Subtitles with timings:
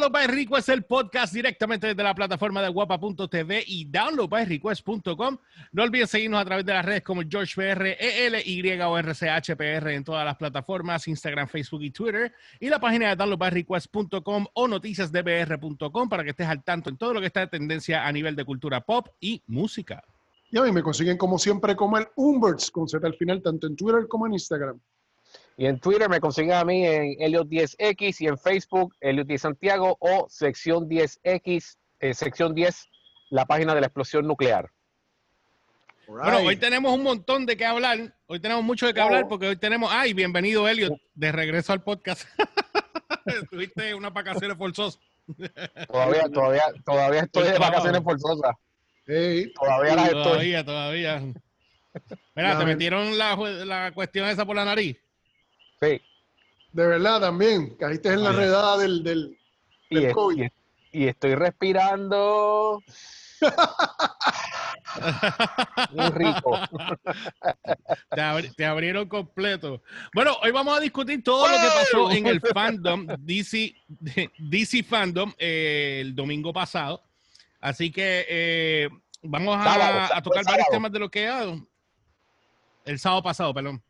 [0.00, 5.36] Download by Request, el podcast directamente desde la plataforma de guapa.tv y downloadbyrequest.com.
[5.72, 10.24] No olviden seguirnos a través de las redes como GeorgePR, ELY o RCHPR en todas
[10.24, 12.32] las plataformas, Instagram, Facebook y Twitter.
[12.58, 17.20] Y la página de downloadbyrequest.com o noticiasdbr.com para que estés al tanto en todo lo
[17.20, 20.02] que está de tendencia a nivel de cultura pop y música.
[20.50, 23.66] Y a mí me consiguen como siempre como el Umberts con Z al final, tanto
[23.66, 24.80] en Twitter como en Instagram.
[25.56, 29.96] Y en Twitter me consiguen a mí en Elliot10X y en Facebook Elliot 10 Santiago
[30.00, 32.88] o sección 10X, eh, sección 10,
[33.30, 34.70] la página de la explosión nuclear.
[36.06, 38.14] Bueno, hoy tenemos un montón de qué hablar.
[38.26, 39.90] Hoy tenemos mucho de qué hablar porque hoy tenemos.
[39.92, 40.92] ¡Ay, bienvenido, Elliot!
[41.14, 42.26] De regreso al podcast.
[43.50, 45.00] Tuviste unas vacaciones forzosas.
[45.88, 48.52] todavía, todavía, todavía estoy de vacaciones forzosas.
[49.06, 50.22] Todavía las estoy.
[50.22, 51.20] Todavía, todavía.
[52.34, 54.96] Mira, ¿te metieron la, la cuestión esa por la nariz?
[55.80, 56.00] Sí.
[56.72, 57.76] De verdad, también.
[57.76, 59.38] Caíste en la redada del, del,
[59.88, 60.50] y COVID.
[60.92, 62.82] Y, estoy respirando.
[65.92, 66.58] Muy rico.
[68.56, 69.82] Te, abrieron completo.
[70.14, 73.74] Bueno, hoy vamos a discutir todo lo que pasó en el fandom, DC,
[74.38, 77.02] DC Fandom, eh, el domingo pasado.
[77.60, 78.88] Así que eh,
[79.22, 81.44] vamos a, tocar varios temas de lo que ha
[82.84, 83.82] el sábado pasado, perdón.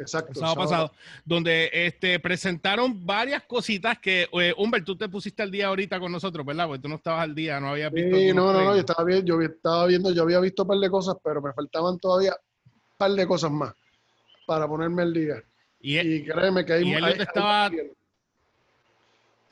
[0.00, 0.32] Exacto.
[0.32, 0.92] El sábado, pasado,
[1.24, 6.10] donde este, presentaron varias cositas que, eh, Humbert, tú te pusiste al día ahorita con
[6.10, 6.66] nosotros, ¿verdad?
[6.66, 8.16] Porque tú no estabas al día, no habías visto.
[8.16, 10.78] Sí, no, no, no, yo estaba, bien, yo estaba viendo, yo había visto un par
[10.78, 12.34] de cosas, pero me faltaban todavía
[12.64, 13.74] un par de cosas más
[14.46, 15.42] para ponerme al día.
[15.80, 17.70] Y, y créeme que hay, y estaba,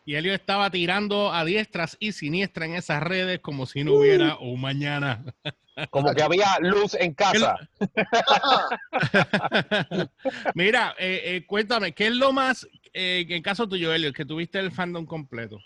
[0.08, 4.38] y Elio estaba tirando a diestras y siniestras en esas redes como si no hubiera
[4.38, 5.22] un mañana.
[5.90, 7.56] Como que había luz en casa.
[10.54, 14.58] Mira, eh, eh, cuéntame, ¿qué es lo más, eh, en caso tuyo, Elio, que tuviste
[14.58, 15.58] el fandom completo?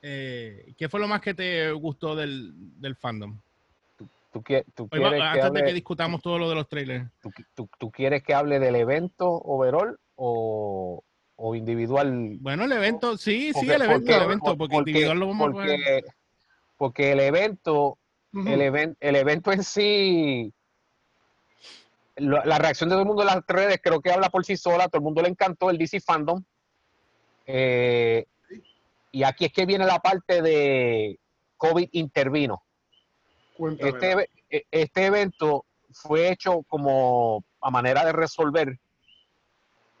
[0.00, 2.52] ¿Qué fue lo más que te gustó del,
[3.00, 3.40] fandom?
[4.30, 7.08] ¿Tú, quieres antes de que discutamos todo lo de los trailers.
[7.54, 11.02] ¿tú, quieres que hable del evento overall o,
[11.36, 12.36] o individual.
[12.40, 15.76] Bueno, el evento, sí, sí, el evento, el evento, porque, individual lo vamos porque, a
[15.76, 16.04] ver.
[16.76, 17.98] Porque el evento,
[18.34, 20.52] el, el evento en sí,
[22.16, 24.88] la reacción de todo el mundo en las redes creo que habla por sí sola,
[24.88, 26.42] todo el mundo le encantó el DC Fandom.
[27.46, 28.26] Eh,
[29.12, 31.18] y aquí es que viene la parte de
[31.56, 32.62] COVID intervino.
[33.78, 38.78] Este, e, este evento fue hecho como a manera de resolver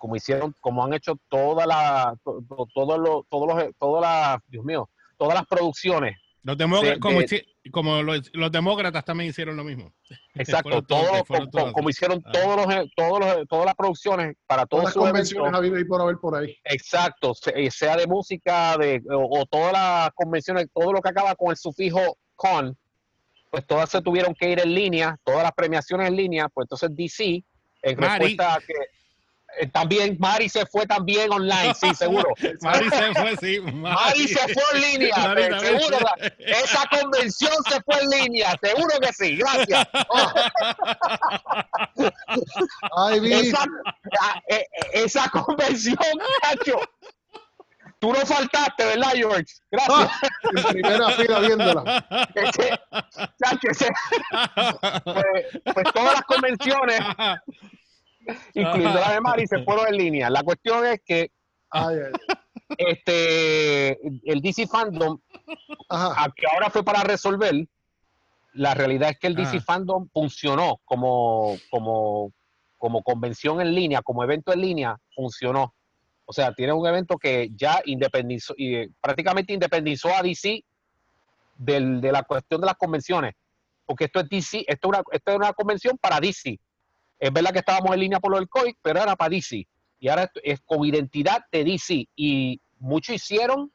[0.04, 4.90] como hicieron, como han hecho todas las, todos los, todos los, todas las, Dios mío,
[5.16, 6.18] todas las producciones.
[6.44, 7.20] Los demócratas, como,
[7.72, 9.94] como los, demócratas también hicieron lo mismo.
[10.34, 11.22] Exacto, todos,
[11.72, 12.30] como, hicieron ah.
[12.32, 16.02] todos los, todos los, todas las producciones para todos todas las convenciones habido y por
[16.02, 16.54] haber por ahí.
[16.64, 21.50] Exacto, eh, sea de música de, o, todas las convenciones, todo lo que acaba con
[21.50, 22.76] el sufijo con,
[23.50, 26.90] pues todas se tuvieron que ir en línea, todas las premiaciones en línea, pues entonces
[26.94, 27.42] DC,
[27.82, 28.74] en respuesta a que
[29.72, 32.28] también Mari se fue también online, sí, seguro.
[32.62, 33.60] Mari se fue, sí.
[33.60, 35.98] Mari, se fue en línea, eh, seguro.
[36.38, 39.88] esa convención se fue en línea, seguro que sí, gracias.
[42.96, 43.64] Ay, esa,
[44.20, 45.96] ah, eh, esa convención,
[46.42, 46.80] Nacho.
[48.04, 49.46] Tú no faltaste, ¿verdad, George?
[49.70, 50.10] Gracias.
[50.12, 52.06] Ah, en primera fila viéndola.
[55.04, 55.20] pues,
[55.72, 57.00] pues todas las convenciones
[58.54, 60.30] incluyendo la de Mari, se fueron en línea.
[60.30, 61.30] La cuestión es que
[62.78, 63.98] este
[64.30, 65.18] el DC Fandom,
[66.36, 67.66] que ahora fue para resolver,
[68.52, 72.32] la realidad es que el DC Fandom funcionó como, como,
[72.78, 75.74] como convención en línea, como evento en línea, funcionó.
[76.26, 80.64] O sea, tiene un evento que ya independizó, y prácticamente independizó a DC
[81.58, 83.34] de la cuestión de las convenciones.
[83.84, 86.58] Porque esto es DC, esto una, esto es una convención para DC
[87.18, 89.66] es verdad que estábamos en línea por lo del COVID, pero era para DC.
[89.98, 92.08] Y ahora es con identidad de DC.
[92.16, 93.72] Y muchos hicieron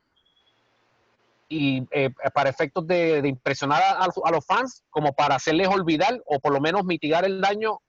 [1.49, 6.53] y eh, para efectos de, impresionar a, los fans, como para hacerles olvidar o por
[6.53, 7.79] lo menos mitigar el daño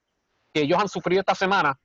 [0.55, 1.79] que ellos han sufrido esta semana.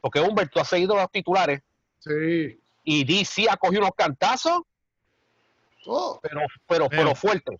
[0.00, 1.62] Porque Humberto ha seguido los titulares.
[2.00, 2.60] Sí.
[2.82, 4.62] Y DC ha cogido unos cantazos,
[5.86, 6.18] oh.
[6.20, 7.56] pero, pero, pero fuerte,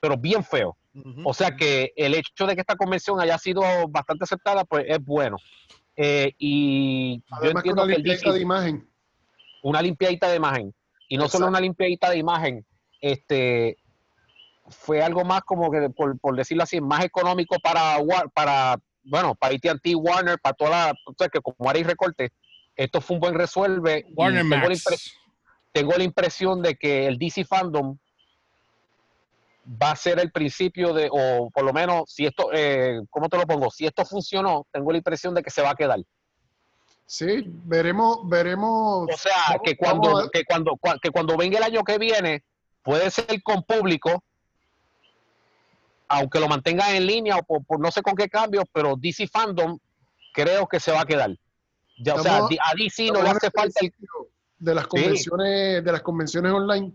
[0.00, 0.74] pero bien feo.
[1.24, 5.02] O sea que el hecho de que esta convención haya sido bastante aceptada, pues es
[5.02, 5.38] bueno.
[5.96, 8.88] Eh, y yo entiendo una limpiadita de imagen.
[9.62, 10.74] Una limpiadita de imagen.
[11.08, 12.66] Y no solo una limpiadita de imagen,
[13.00, 13.76] este
[14.68, 17.98] fue algo más como que, por, decirlo así, más económico para,
[18.32, 22.32] para bueno, para AT&T, Warner, para toda la, o sea, que como Ari recorte,
[22.76, 24.06] esto fue un buen resuelve.
[24.14, 25.14] Warner Max.
[25.72, 27.98] tengo la impresión de que el DC Fandom
[29.66, 33.36] va a ser el principio de, o por lo menos, si esto, eh, ¿cómo te
[33.36, 33.70] lo pongo?
[33.70, 36.00] Si esto funcionó, tengo la impresión de que se va a quedar.
[37.06, 39.06] Sí, veremos, veremos.
[39.12, 42.42] O sea, que cuando, que cuando, que cuando venga el año que viene,
[42.82, 44.24] puede ser con público,
[46.08, 49.78] aunque lo mantengan en línea o por, no sé con qué cambios, pero DC Fandom
[50.32, 51.36] creo que se va a quedar.
[51.98, 53.92] Ya, o sea, a DC no le hace falta el
[54.58, 56.92] de las convenciones, de las convenciones online.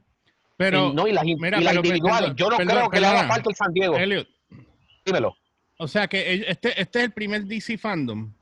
[0.58, 2.34] Pero, y, no, y las, individuales.
[2.36, 3.96] Yo no creo que le haga falta el San Diego.
[5.06, 5.36] Dímelo.
[5.80, 8.34] O sea que este, este es el primer DC fandom.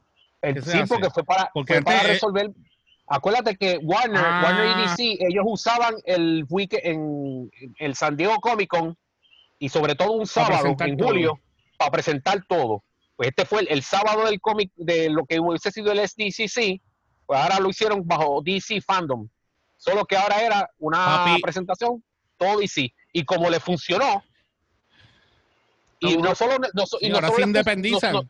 [0.42, 2.52] El, sí, porque fue para, fue para resolver.
[3.08, 4.42] Acuérdate que Warner, ah.
[4.44, 8.98] Warner y DC, ellos usaban el weekend en el San Diego Comic Con
[9.60, 11.40] y sobre todo un sábado en julio
[11.78, 12.84] para presentar todo.
[13.16, 16.82] Pues este fue el, sábado del cómic de lo que hubiese sido el SDCC,
[17.26, 19.28] pues ahora lo hicieron bajo DC Fandom.
[19.86, 22.04] Solo que ahora era una presentación
[22.38, 22.92] todo DC.
[23.14, 24.24] Y como le funcionó,
[26.00, 26.58] y no, solo,
[27.00, 28.30] y, ahora se independizan.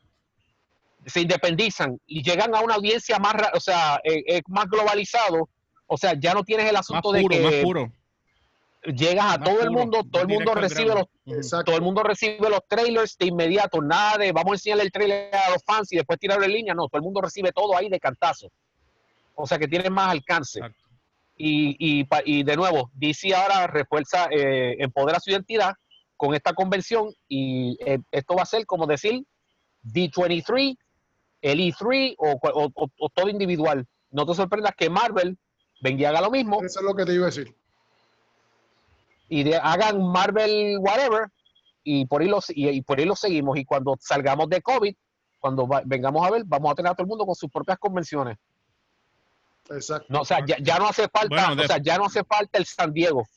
[1.06, 5.50] se independizan y llegan a una audiencia más, o sea, eh, eh, más globalizado.
[5.88, 7.40] O sea, ya no tienes el asunto de que.
[7.40, 7.92] Más puro
[8.94, 11.07] llegas a todo el mundo, todo el mundo recibe los,
[11.66, 15.34] todo el mundo recibe los trailers de inmediato, nada de vamos a enseñarle el trailer
[15.34, 17.90] a los fans y después tirarlo en línea, no, todo el mundo recibe todo ahí
[17.90, 18.48] de cantazo.
[19.34, 20.62] O sea que tiene más alcance.
[21.38, 25.74] Y, y, y, de nuevo, DC ahora refuerza, eh, empodera su identidad
[26.16, 29.26] con esta convención y eh, esto va a ser como decir
[29.84, 30.78] D23,
[31.42, 33.86] el E3 o, o, todo individual.
[34.12, 35.38] No te sorprendas que Marvel
[35.82, 36.64] venga y haga lo mismo.
[36.64, 37.54] Eso es lo que te iba a decir
[39.30, 41.28] y de, hagan Marvel whatever
[41.84, 44.96] y por ahí los y, por ahí lo seguimos y cuando salgamos de COVID
[45.40, 48.38] cuando vengamos a ver vamos a tener a todo el mundo con sus propias convenciones
[49.70, 50.08] exacto.
[50.10, 52.94] No, o sea ya, no hace falta o sea ya no hace falta el San
[52.94, 53.28] Diego.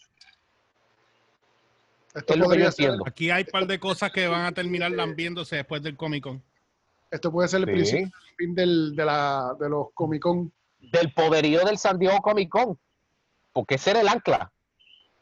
[2.15, 3.05] Esto es lo que yo entiendo.
[3.07, 6.43] aquí hay un par de cosas que van a terminar lambiéndose después del Comic Con.
[7.11, 10.53] Esto puede ser el principio fin del, de, la, de los Comic Con.
[10.81, 12.79] Del poderío del San Diego Comic Con.
[13.53, 14.51] Porque ese era el ancla.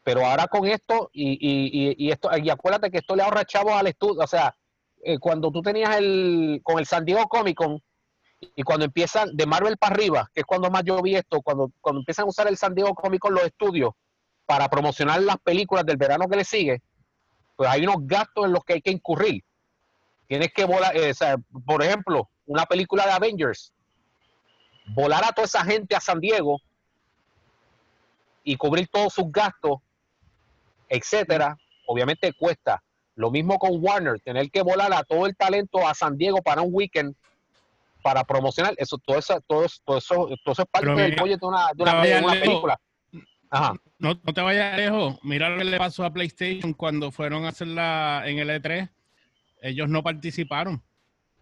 [0.03, 3.73] Pero ahora con esto, y, y, y, esto, y acuérdate que esto le ahorra chavos
[3.73, 4.55] al estudio, o sea,
[5.03, 7.81] eh, cuando tú tenías el, con el San Diego Comic Con,
[8.39, 11.71] y cuando empiezan de Marvel para arriba, que es cuando más yo vi esto, cuando,
[11.81, 13.93] cuando empiezan a usar el San Diego Comic Con los estudios
[14.45, 16.81] para promocionar las películas del verano que le sigue,
[17.55, 19.43] pues hay unos gastos en los que hay que incurrir.
[20.27, 21.13] Tienes que volar, eh,
[21.65, 23.73] por ejemplo, una película de Avengers,
[24.87, 26.61] volar a toda esa gente a San Diego
[28.43, 29.79] y cubrir todos sus gastos
[30.89, 32.81] etcétera, obviamente cuesta.
[33.15, 36.61] Lo mismo con Warner, tener que volar a todo el talento a San Diego para
[36.61, 37.15] un weekend
[38.07, 41.47] para promocionar eso, todo eso, todo eso, todo eso, todo eso es parte del proyecto
[41.47, 41.83] de una, de
[42.21, 42.79] una, película.
[43.49, 43.73] Ajá.
[43.99, 45.19] No, no, te vayas lejos.
[45.23, 48.89] Mira lo que le pasó a PlayStation cuando fueron a hacerla en el E3.
[49.61, 50.81] Ellos no participaron.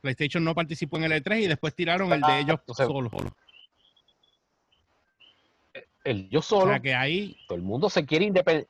[0.01, 3.11] PlayStation no participó en el E3 y después tiraron el de ah, ellos solo.
[6.03, 6.65] El yo solo.
[6.65, 7.37] O sea que ahí.
[7.47, 8.67] Todo el mundo se quiere independizar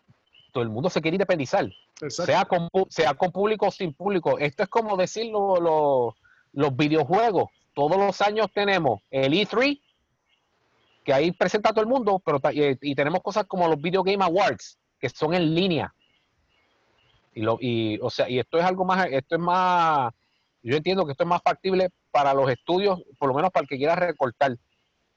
[0.51, 1.69] todo el mundo se quiere independizar,
[2.07, 4.39] sea con, sea con público o sin público.
[4.39, 7.49] Esto es como decir los videojuegos.
[7.75, 9.79] Todos los años tenemos el E3,
[11.03, 14.23] que ahí presenta a todo el mundo, pero y, tenemos cosas como los Video Game
[14.23, 15.93] Awards, que son en línea.
[17.33, 20.13] Y, lo, y, o sea, y esto es algo más, esto es más,
[20.63, 23.67] yo entiendo que esto es más factible para los estudios, por lo menos para el
[23.67, 24.57] que quiera recortar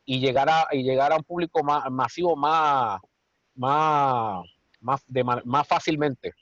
[0.05, 3.01] y llegar a, y llegar a un público más masivo, más,
[3.55, 4.45] más,
[4.81, 6.35] más, de, más fácilmente.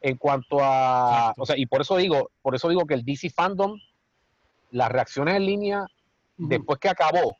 [0.00, 3.30] En cuanto a, o sea, y por eso digo, por eso digo que el DC
[3.30, 3.76] Fandom,
[4.70, 5.86] las reacciones en línea,
[6.36, 7.36] después que acabó,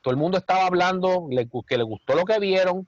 [0.00, 1.28] todo el mundo estaba hablando,
[1.66, 2.86] que le gustó lo que vieron,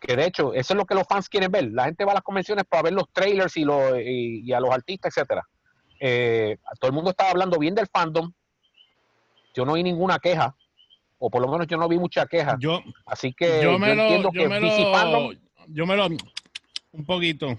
[0.00, 1.70] que de hecho, eso es lo que los fans quieren ver.
[1.72, 4.70] La gente va a las convenciones para ver los trailers y, los, y, a los
[4.70, 5.46] artistas, etcétera.
[6.00, 8.32] Eh, todo el mundo estaba hablando bien del fandom.
[9.54, 10.56] Yo no vi ninguna queja,
[11.18, 12.56] o por lo menos yo no vi mucha queja.
[12.58, 15.32] Yo, Así que yo, me lo, entiendo que DC Fandom,
[15.68, 16.06] yo me lo.
[16.06, 17.58] Un poquito.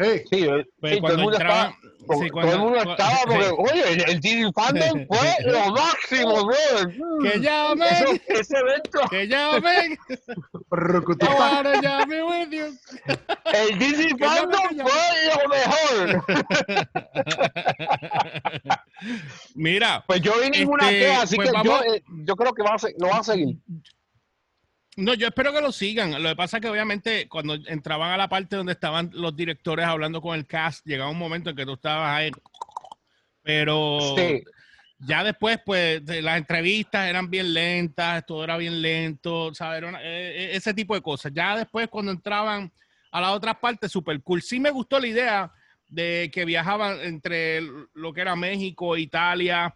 [0.00, 0.46] Sí, sí,
[0.80, 1.76] pues todo el mundo estaba,
[2.06, 7.20] todo el mundo estaba porque, oye, el DC Fandom fue lo máximo, bro.
[7.22, 7.88] Que llamen.
[7.88, 9.00] Ese, ese evento.
[9.10, 9.98] Que llamen.
[11.20, 12.78] Ahora llame you.
[13.46, 15.02] El DC Fandom fue
[15.34, 16.24] lo mejor.
[19.56, 20.04] Mira.
[20.06, 22.70] Pues yo vi ninguna este, queja, así pues que yo, eh, yo creo que va
[22.70, 23.56] a, lo van a seguir.
[24.98, 26.20] No, yo espero que lo sigan.
[26.20, 29.86] Lo que pasa es que obviamente cuando entraban a la parte donde estaban los directores
[29.86, 32.32] hablando con el cast, llegaba un momento en que tú estabas ahí.
[33.44, 34.16] Pero
[34.98, 39.84] Ya después, pues, las entrevistas eran bien lentas, todo era bien lento, ¿sabes?
[39.84, 41.30] Eh, eh, ese tipo de cosas.
[41.32, 42.72] Ya después, cuando entraban
[43.12, 44.42] a las otras partes, súper cool.
[44.42, 45.52] Sí me gustó la idea
[45.86, 47.62] de que viajaban entre
[47.94, 49.72] lo que era México, Italia,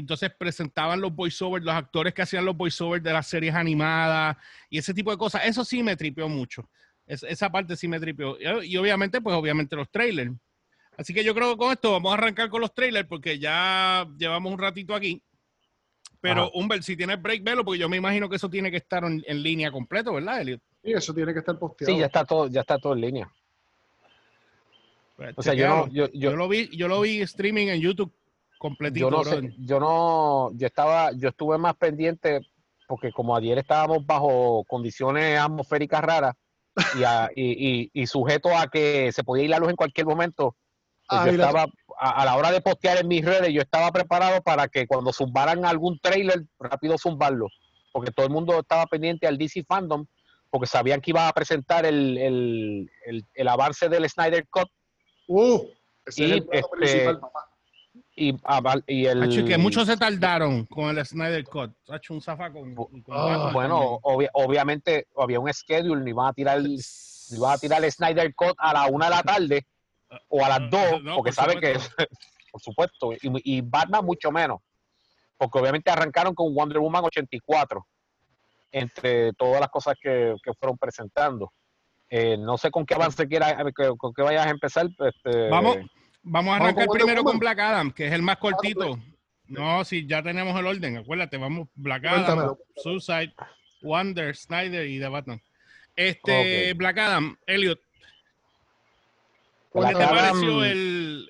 [0.00, 4.36] entonces presentaban los voiceovers, los actores que hacían los voiceovers de las series animadas
[4.70, 5.42] y ese tipo de cosas.
[5.44, 6.68] Eso sí me tripeó mucho.
[7.06, 8.36] esa parte sí me tripeó.
[8.62, 10.32] Y, obviamente, pues obviamente los trailers.
[10.96, 14.06] Así que yo creo que con esto vamos a arrancar con los trailers porque ya
[14.18, 15.22] llevamos un ratito aquí.
[16.20, 19.04] Pero, Humbert, si tienes break, velo, porque yo me imagino que eso tiene que estar
[19.04, 20.60] en, línea completo, ¿verdad, Elliot?
[20.82, 21.92] Sí, eso tiene que estar posteado.
[21.92, 23.32] Sí, ya está todo, ya está todo en línea.
[25.16, 28.12] Pues, o sea, yo, yo, yo, lo vi, yo lo vi streaming en YouTube
[28.58, 29.10] completito.
[29.10, 32.40] Yo no, sé, yo no, yo estaba, yo estuve más pendiente
[32.88, 36.34] porque como ayer estábamos bajo condiciones atmosféricas raras
[37.34, 40.56] y, y, sujeto a que se podía ir la luz en cualquier momento,
[41.08, 41.66] pues yo estaba,
[41.98, 45.64] a, la hora de postear en mis redes, yo estaba preparado para que cuando zumbaran
[45.64, 47.48] algún trailer, rápido zumbarlo,
[47.92, 50.06] porque todo el mundo estaba pendiente al DC Fandom,
[50.50, 54.68] porque sabían que iba a presentar el, el, el, avance del Snyder Cut.
[55.26, 55.60] Uh,
[56.06, 57.20] ese y, es el este, principal,
[58.20, 58.36] Y,
[58.88, 59.46] y, el...
[59.46, 61.70] que muchos se tardaron con el Snyder Cut.
[61.88, 62.74] Ha hecho un zafacón.
[63.08, 66.80] Ah, bueno, obviamente había un schedule, ni iban a tirar, ni
[67.30, 69.66] iban a tirar el Snyder Cut a la una de la tarde
[70.28, 71.74] o a las ah, dos, porque sabe que,
[72.52, 74.58] por supuesto, y, Batman mucho menos,
[75.36, 77.86] porque obviamente arrancaron con Wonder Woman 84,
[78.72, 81.52] entre todas las cosas que, fueron presentando.
[82.10, 83.56] Eh, no sé con qué avance quiera,
[83.96, 84.88] con qué vayas a empezar.
[84.98, 85.76] Este, vamos,
[86.22, 88.98] vamos a arrancar primero con Black Adam, que es el más ah, cortito.
[89.46, 93.34] No, si ya tenemos el orden, acuérdate, vamos Black Adam, Suicide,
[93.82, 95.42] Wonder, Snyder y The Batman.
[95.96, 97.80] Este, Black Adam, Elliot,
[99.72, 101.28] ¿Qué te pareció el,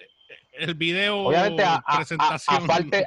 [0.53, 2.57] el video Obviamente a, presentación?
[2.57, 2.99] A, falta,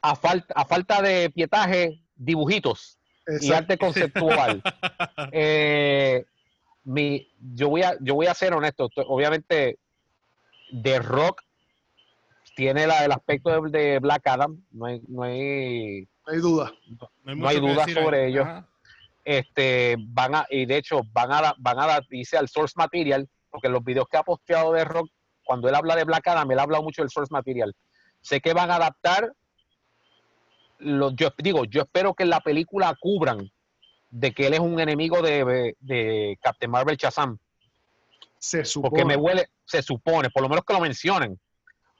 [0.00, 2.98] a, falta, a falta de pietaje, dibujitos
[3.40, 4.62] y arte conceptual.
[5.32, 6.24] eh,
[6.84, 8.90] mi, yo, voy a, yo voy a ser honesto.
[9.06, 9.78] Obviamente,
[10.82, 11.42] The Rock
[12.54, 14.62] tiene la, el aspecto de, Black Adam.
[14.70, 16.72] No hay, no hay, hay duda.
[17.24, 18.44] No hay, duda sobre ello.
[19.24, 23.68] Este, van a, y de hecho, van a, van a, dice al source material porque
[23.68, 25.10] los videos que ha posteado de Rock,
[25.44, 27.76] cuando él habla de Black Adam, él habla mucho del source material.
[28.22, 29.32] Sé que van a adaptar,
[30.78, 33.52] los, yo digo, yo espero que en la película cubran
[34.10, 37.38] de que él es un enemigo de, Captain Marvel Shazam.
[38.42, 38.90] Se supone.
[38.90, 41.38] Porque me huele, se supone, por lo menos que lo mencionen.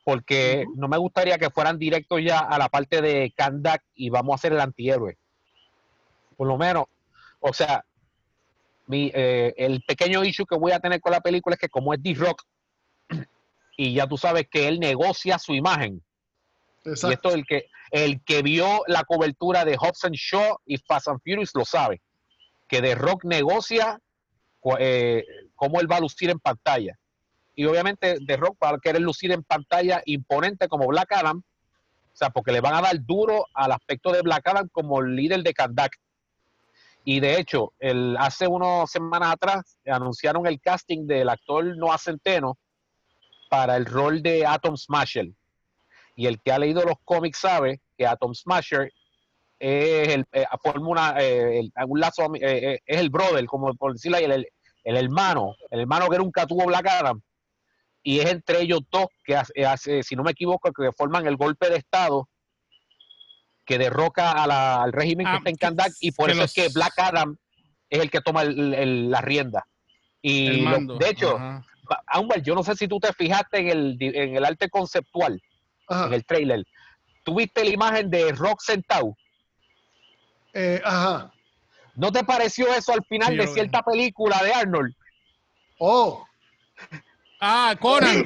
[0.04, 4.32] Porque no me gustaría que fueran directos ya a la parte de Kandak y vamos
[4.32, 5.16] a hacer el antihéroe.
[6.36, 6.86] Por lo menos,
[7.38, 7.84] o sea,
[8.90, 12.02] eh, el pequeño issue que voy a tener con la película es que como es
[12.02, 12.42] D-Rock,
[13.76, 16.02] y ya tú sabes que él negocia su imagen.
[16.84, 21.20] Y esto el que, el que vio la cobertura de Hobson Shaw y Fast and
[21.22, 22.02] Furious lo sabe.
[22.66, 24.00] Que The Rock negocia
[24.78, 26.98] eh, cómo él va a lucir en pantalla.
[27.54, 31.38] Y obviamente The Rock va a querer lucir en pantalla imponente como Black Adam.
[31.38, 35.42] O sea, porque le van a dar duro al aspecto de Black Adam como líder
[35.42, 35.98] de Kandak.
[37.04, 42.58] Y de hecho, el, hace unas semanas atrás anunciaron el casting del actor Noah Centeno
[43.50, 45.30] para el rol de Atom Smasher.
[46.14, 48.92] Y el que ha leído los cómics sabe que Atom Smasher
[49.62, 54.24] es el, eh, forma eh, un lazo, eh, es el brother, como por decirlo ahí,
[54.24, 54.48] el,
[54.82, 57.22] el, hermano, el hermano que nunca tuvo Black Adam.
[58.02, 61.70] Y es entre ellos dos que hace, si no me equivoco, que forman el golpe
[61.70, 62.28] de Estado
[63.64, 66.94] que derroca al régimen que ah, está en Kandak y por eso es que Black
[66.98, 67.36] Adam
[67.88, 69.64] es el que toma la rienda.
[70.20, 71.38] Y de hecho,
[72.42, 75.40] yo no sé si tú te fijaste en el, en el arte conceptual,
[75.88, 76.64] en el trailer.
[77.22, 79.16] ¿Tuviste la imagen de Rock sentado?
[80.52, 81.32] Eh, ajá.
[81.94, 84.94] ¿No te pareció eso al final de cierta película de Arnold?
[85.78, 86.24] Oh.
[87.40, 88.24] Ah, Conan.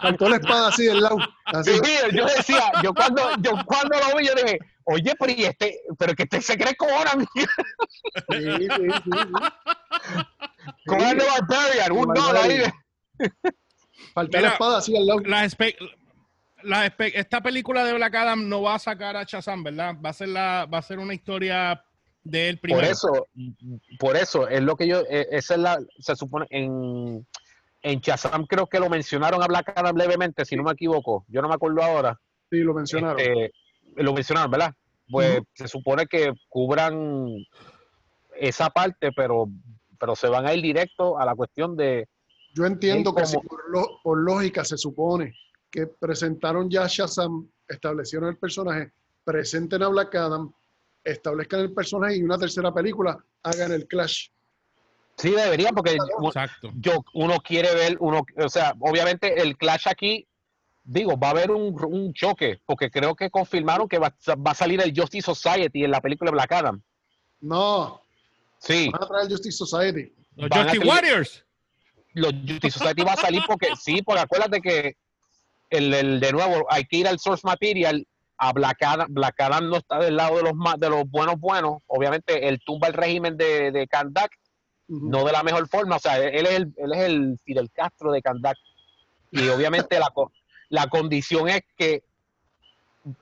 [0.00, 1.18] Cantó la espada así del lado.
[1.62, 1.72] Sí,
[2.12, 6.14] yo decía, yo cuando, yo cuando lo vi, yo dije, oye, pero y este, pero
[6.14, 7.26] que este se cree Conan.
[7.34, 7.46] sí,
[8.30, 9.10] sí, sí, sí.
[10.86, 12.62] Conan the Barbarian, un no ahí.
[14.14, 15.20] Faltó la espada así al lado.
[16.62, 19.96] La esta película de Black Adam no va a sacar a Shazam, ¿verdad?
[20.04, 21.84] Va a ser la, va a ser una historia
[22.24, 22.80] de él primero.
[22.80, 23.26] Por eso,
[23.98, 27.26] por eso, es lo que yo, eh, esa es la, se supone, en,
[27.82, 31.24] en Shazam creo que lo mencionaron a Black Adam levemente, si no me equivoco.
[31.28, 32.18] Yo no me acuerdo ahora.
[32.50, 33.20] Sí, lo mencionaron.
[33.20, 33.52] Este,
[33.96, 34.74] lo mencionaron, ¿verdad?
[35.10, 37.28] Pues se supone que cubran
[38.36, 39.48] esa parte, pero,
[39.98, 42.06] pero se van a ir directo a la cuestión de...
[42.54, 43.22] Yo entiendo que
[44.02, 45.34] por, lógica se supone
[45.70, 48.92] que presentaron ya Shazam, establecieron el personaje,
[49.24, 50.52] presenten a Black Adam,
[51.04, 54.28] establezcan el personaje y una tercera película hagan el clash.
[55.16, 55.96] Sí, debería, porque
[56.76, 60.28] yo, uno quiere ver, uno, o sea, obviamente el clash aquí,
[60.84, 64.92] digo, va a haber un, choque, porque creo que confirmaron que va, a salir el
[64.96, 66.80] Justice Society en la película Black Adam.
[67.40, 68.00] No.
[68.58, 68.90] Sí.
[68.92, 70.12] Van a traer el Justice Society.
[70.36, 71.44] Los Justice Warriors.
[72.14, 74.96] Los Justice Society va a salir porque, sí, porque acuérdate que
[75.70, 78.06] el, de nuevo, hay que ir al source material.
[78.40, 81.78] A Black Adam, Black Adam no está del lado de los de los buenos buenos.
[81.88, 84.30] Obviamente, él tumba el régimen de, de Kandak,
[84.86, 85.96] no de la mejor forma.
[85.96, 88.56] O sea, él es el, él es el Fidel Castro de Kandak.
[89.32, 90.12] Y obviamente la,
[90.68, 92.04] la condición es que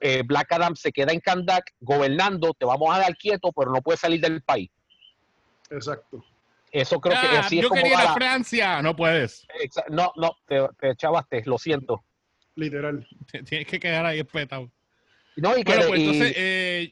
[0.01, 3.81] eh, Black Adam se queda en Kandak gobernando, te vamos a dar quieto, pero no
[3.81, 4.69] puede salir del país.
[5.71, 6.23] Exacto.
[6.71, 9.47] Eso creo que así yo quería ir a Francia, no puedes.
[9.89, 12.03] No, no, te, te echabaste, lo siento.
[12.57, 13.07] Literal.
[13.45, 14.69] Tienes que quedar ahí espetado.
[15.35, 16.91] No, y bueno, pues entonces, eh,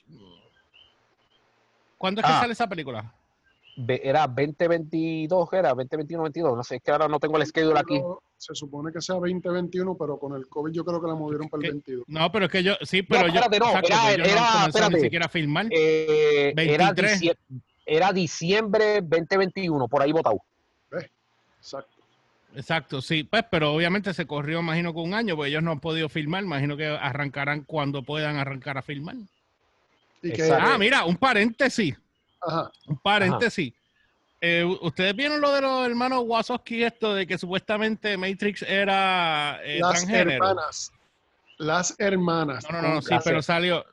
[1.98, 2.39] ¿cuándo es que ah.
[2.39, 3.12] sale esa película?
[3.88, 8.00] Era 2022, era 2021, 22, no sé, es que ahora no tengo el schedule aquí.
[8.38, 11.65] Se supone que sea 2021, pero con el COVID yo creo que la movieron para
[11.65, 12.05] el 22.
[12.07, 15.29] No, pero es que yo, sí, pero yo, no, era, era, no ni siquiera a
[15.29, 15.65] filmar.
[15.72, 17.38] Eh, era, diciembre,
[17.86, 20.39] era diciembre 2021, por ahí votado.
[21.57, 21.94] Exacto.
[22.55, 25.79] Exacto, sí, pues, pero obviamente se corrió, imagino, con un año, porque ellos no han
[25.79, 29.15] podido filmar, imagino que arrancarán cuando puedan arrancar a filmar.
[30.59, 31.97] ah, mira, un paréntesis.
[32.41, 32.71] Ajá.
[32.88, 33.74] Un paréntesis.
[34.39, 39.79] Eh, ¿Ustedes vieron lo de los hermanos Wazowski, esto de que supuestamente Matrix era eh,
[39.79, 40.91] Las hermanas.
[41.57, 42.65] Las hermanas.
[42.71, 43.85] No, no, no, sí, pero salió,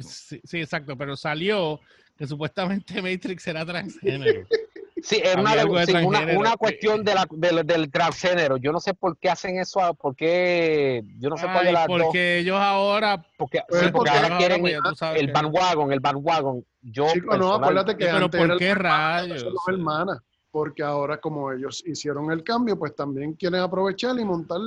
[0.00, 1.80] sí, exacto, pero salió
[2.18, 4.46] que supuestamente Matrix era transgénero.
[5.04, 8.56] Sí, es una, cuestión de la, del transgénero.
[8.56, 11.86] Yo no sé por qué hacen eso, por qué, yo no sé cuál es la
[11.86, 13.22] Porque ellos ahora...
[13.36, 16.64] Porque, sí, porque ahora quieren el bandwagon, el bandwagon.
[16.80, 17.06] Yo
[17.38, 19.44] no, acuérdate que pero ¿por qué rayos?
[19.68, 24.60] hermanas, porque ahora como ellos hicieron el cambio, pues también quieren aprovechar y montar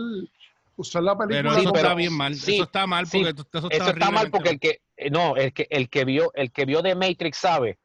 [0.75, 1.49] usar la película.
[1.49, 2.33] Pero eso está bien mal.
[2.33, 6.05] eso está mal porque eso está, mal porque el que no, el que el que
[6.05, 7.79] vio el que vio de Matrix sabe.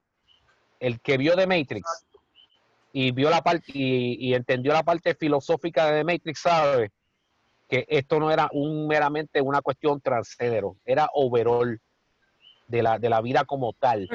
[0.81, 1.87] El que vio de Matrix
[2.93, 6.91] y vio la parte y, entendió la parte filosófica de Matrix sabe
[7.69, 11.81] que esto no era un meramente una cuestión transgénero, era overall
[12.67, 14.09] de la, de la vida como tal.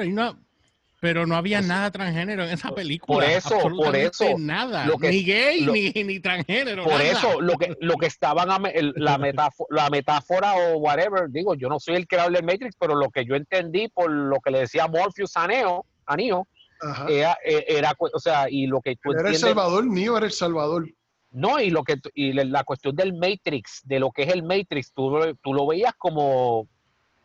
[1.00, 3.18] Pero no, había nada transgénero en esa película.
[3.18, 4.36] Por eso, por eso.
[4.36, 4.84] Nada.
[5.00, 6.82] ni gay ni, ni, transgénero.
[6.82, 11.68] Por eso, lo que, lo que estaban, la, metáfora, la metáfora o whatever, digo, yo
[11.68, 14.60] no soy el creador del Matrix, pero lo que yo entendí por lo que le
[14.60, 16.48] decía Morpheus a Neo, a Neo
[17.08, 20.32] era, eh, era, o sea, y lo que tú Era El Salvador, mío era El
[20.32, 20.88] Salvador.
[21.30, 24.92] No, y lo que y la cuestión del Matrix, de lo que es el Matrix,
[24.94, 26.66] tú, tú lo veías como,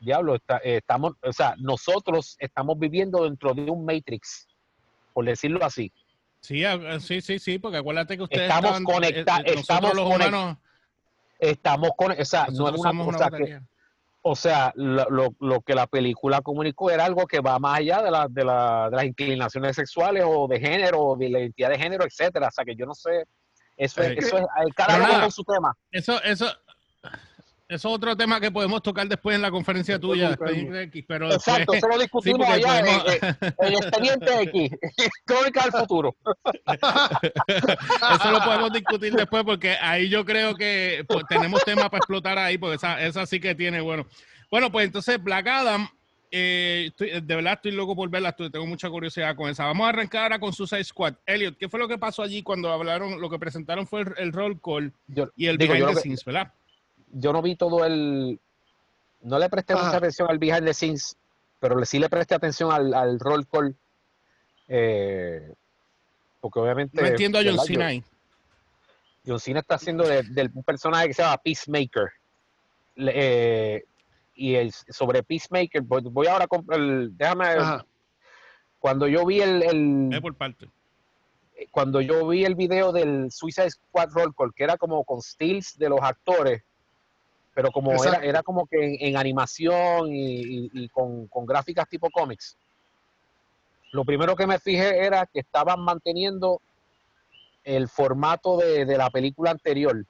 [0.02, 4.48] diablo, eh, estamos, o sea, nosotros estamos viviendo dentro de un Matrix,
[5.14, 5.92] por decirlo así.
[6.42, 6.64] Sí,
[7.00, 10.58] sí, sí, sí, porque acuérdate que ustedes estamos conectados, eh, estamos los humanos,
[11.40, 13.62] estamos con, o sea, no es una cosa que
[14.26, 18.10] o sea, lo, lo, que la película comunicó era algo que va más allá de,
[18.10, 21.78] la, de, la, de las inclinaciones sexuales o de género, o de la identidad de
[21.78, 22.48] género, etcétera.
[22.48, 23.26] O sea, que yo no sé.
[23.76, 25.76] Eso, es, eso es, cada uno con su tema.
[25.92, 26.46] Eso, eso
[27.76, 30.38] es otro tema que podemos tocar después en la conferencia tuya.
[31.08, 32.88] pero Exacto, eso lo discutimos allá en,
[33.60, 34.72] el expediente X,
[35.26, 36.16] crónica del futuro.
[36.66, 42.38] eso lo podemos discutir después porque ahí yo creo que pues, tenemos temas para explotar
[42.38, 44.06] ahí, porque esa, esa sí que tiene, bueno.
[44.52, 45.88] Bueno, pues entonces Black Adam,
[46.30, 49.66] eh, de verdad estoy loco por verla, tengo mucha curiosidad con esa.
[49.66, 51.16] Vamos a arrancar ahora con Suicide Squad.
[51.26, 54.62] Elliot, ¿qué fue lo que pasó allí cuando hablaron, lo que presentaron fue el, roll
[54.62, 54.94] call
[55.36, 56.54] y el digo, behind the scenes, ¿verdad?
[57.14, 58.40] Yo no vi todo el.
[59.22, 61.16] No le presté mucha atención al behind the scenes,
[61.60, 63.76] pero sí le presté atención al, al roll call.
[64.68, 65.54] Eh,
[66.42, 67.02] porque obviamente.
[67.02, 67.92] No entiendo a John Cena
[69.26, 72.12] John Cena está haciendo de, un personaje que se llama Peacemaker.
[72.98, 73.84] Eh,
[74.36, 77.18] y el, sobre Peacemaker, voy, ahora a comprar el.
[77.18, 77.46] Déjame.
[78.80, 79.64] Cuando yo vi el.
[79.64, 80.68] el por parte
[81.72, 85.78] cuando yo vi el video del Suicide Squad Roll Call, que era como con stills
[85.78, 86.64] de los actores,
[87.54, 92.58] pero como era, era, como que en, animación y, con, gráficas tipo cómics,
[93.92, 96.62] lo primero que me fijé era que estaban manteniendo
[97.64, 100.04] el formato de, la película anterior.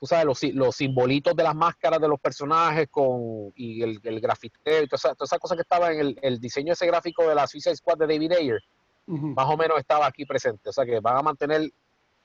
[0.00, 4.18] Tú sabes, los, los, simbolitos de las máscaras de los personajes con, y el, el
[4.18, 7.76] grafiteo y todas esas cosas que estaban en el, diseño ese gráfico de la Suicide
[7.76, 8.62] Squad de David Ayer,
[9.06, 10.70] más o menos estaba aquí presente.
[10.70, 11.70] O sea que van a mantener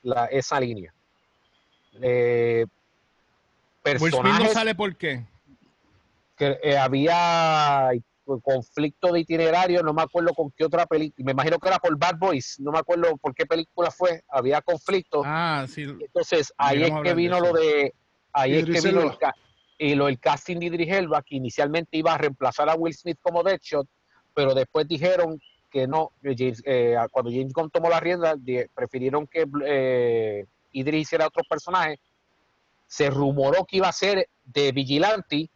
[0.02, 0.94] la, esa línea.
[2.00, 2.64] Eh,
[3.92, 4.46] personajes.
[4.46, 5.24] no sale por qué?
[6.36, 7.90] Que eh, había
[8.42, 11.96] conflicto de itinerario, no me acuerdo con qué otra película, me imagino que era por
[11.96, 15.22] Bad Boys, no me acuerdo por qué película fue, había conflicto.
[15.24, 15.82] Ah, sí.
[15.82, 17.94] Entonces, ahí es que vino lo de,
[18.32, 19.12] ahí es que vino el,
[19.78, 23.18] y lo del casting de Idris Elba, que inicialmente iba a reemplazar a Will Smith
[23.20, 23.86] como Deadshot,
[24.34, 25.38] pero después dijeron
[25.70, 28.34] que no, eh, cuando James Gunn tomó la rienda,
[28.74, 31.98] prefirieron que eh, Idris hiciera otro personaje.
[32.86, 35.50] Se rumoró que iba a ser de Vigilante,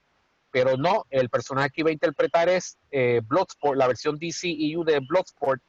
[0.51, 5.01] pero no, el personaje que iba a interpretar es eh, Bloodsport, la versión DCEU de
[5.01, 5.63] Bloodsport.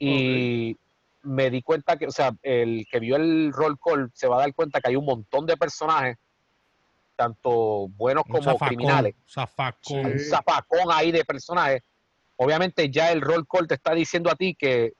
[0.00, 0.76] Y
[1.22, 4.40] me di cuenta que, o sea, el que vio el roll call se va a
[4.40, 6.16] dar cuenta que hay un montón de personajes,
[7.16, 9.14] tanto buenos como criminales.
[9.94, 11.82] Un zafacón ahí de personajes.
[12.36, 14.92] Obviamente ya el roll call te está diciendo a ti que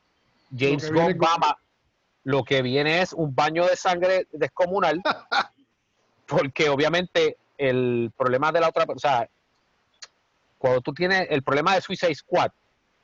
[0.57, 1.19] James Gunn
[2.23, 5.03] lo que viene es un baño de sangre descomunal,
[6.27, 9.29] porque obviamente el problema de la otra, o sea,
[10.59, 12.51] cuando tú tienes el problema de Suicide Squad,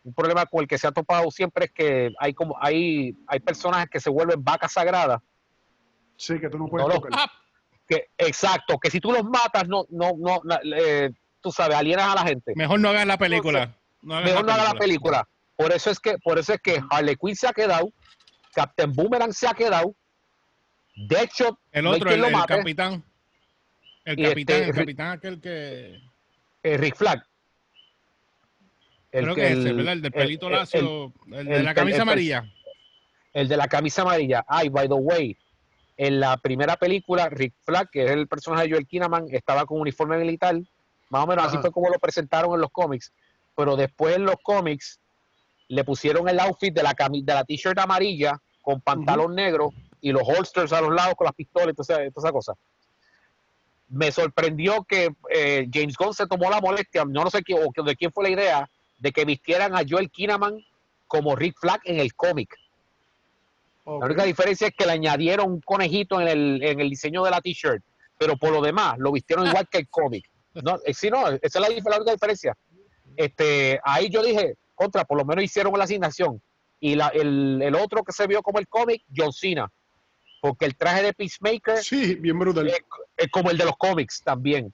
[0.02, 3.40] un problema con el que se ha topado siempre es que hay como hay hay
[3.40, 5.20] personajes que se vuelven vacas sagradas.
[6.16, 7.30] Sí, que tú no puedes tocar.
[7.86, 10.40] Que, exacto, que si tú los matas, no, no, no,
[10.76, 12.52] eh, tú sabes, alienas a la gente.
[12.54, 13.74] Mejor no hagas la película.
[14.02, 15.28] mejor no hagas la película.
[15.56, 17.90] Por eso es que, por eso es que Harley Quinn se ha quedado,
[18.54, 19.94] Captain Boomerang se ha quedado,
[20.94, 23.02] de hecho, el otro, el, capitán.
[24.04, 26.00] El capitán, este, el capitán aquel que.
[26.62, 27.24] El Rick Flag.
[29.12, 29.92] El Creo que, el, ese, ¿verdad?
[29.94, 32.44] El del pelito lacio, el, de la camisa amarilla.
[33.32, 34.44] El de la camisa amarilla.
[34.46, 35.36] Ay, by the way,
[35.96, 39.80] en la primera película, Rick Flag, que es el personaje de Joel Kinnaman, estaba con
[39.80, 40.58] uniforme militar.
[41.10, 43.12] Más o menos así fue como lo presentaron en los cómics.
[43.56, 45.00] Pero después en los cómics
[45.68, 50.22] le pusieron el outfit de la, de la t-shirt amarilla con pantalón negro y los
[50.26, 52.54] holsters a los lados con las pistolas y toda esa, cosa.
[53.90, 57.82] Me sorprendió que eh, James Gunn se tomó la molestia, no, no sé quién, o
[57.82, 60.64] de quién fue la idea, de que vistieran a Joel Kinnaman
[61.06, 62.56] como Rick Flag en el cómic.
[63.84, 67.30] La única diferencia es que le añadieron un conejito en el, en el diseño de
[67.30, 67.82] la t-shirt,
[68.16, 70.30] pero por lo demás lo vistieron igual que el cómic.
[70.54, 72.56] No, eh, sí, no, esa es la, la, única diferencia.
[73.16, 76.40] Este, ahí yo dije, contra, por lo menos hicieron la asignación.
[76.78, 79.70] Y la, el, el, otro que se vio como el cómic, John Cena.
[80.40, 82.72] Porque el traje de Peacemaker sí, bien brutal.
[83.20, 84.72] Es, como el de los cómics también.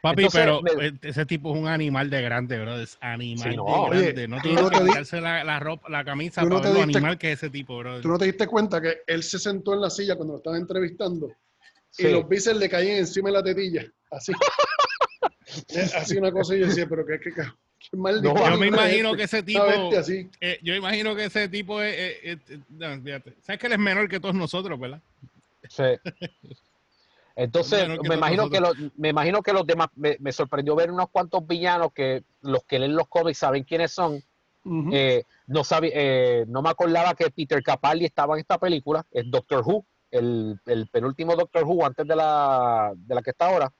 [0.00, 0.60] Papi, pero
[1.02, 2.80] ese tipo es un animal de grande, bro.
[2.80, 4.28] Es animal de grande.
[4.28, 7.38] no tiene que quitarse la, la, ropa, la camisa no para lo animal que es
[7.38, 8.00] ese tipo, bro.
[8.00, 10.60] Tú no te diste cuenta que él se sentó en la silla cuando lo estaban
[10.60, 11.32] entrevistando
[11.98, 13.86] y los bíceps le caían encima de la tetilla.
[14.10, 14.32] Así.
[15.96, 17.32] así una cosa y yo decía, pero qué, qué,
[17.92, 19.64] yo me imagino que ese tipo.
[19.64, 22.38] Eh, yo imagino que ese tipo es.
[23.42, 25.00] Sabes que él es menor que todos nosotros, ¿verdad?
[25.68, 25.84] Sí.
[27.36, 29.88] Entonces, me imagino, que los, me imagino que los demás.
[29.94, 34.22] Me, sorprendió ver unos cuantos villanos que los que leen los cómics saben quiénes son.
[34.90, 39.30] Eh, no, sabe, eh, no me acordaba que Peter Capaldi estaba en esta película, es
[39.30, 43.72] Doctor Who, el, el penúltimo Doctor Who antes de la, de la que está ahora.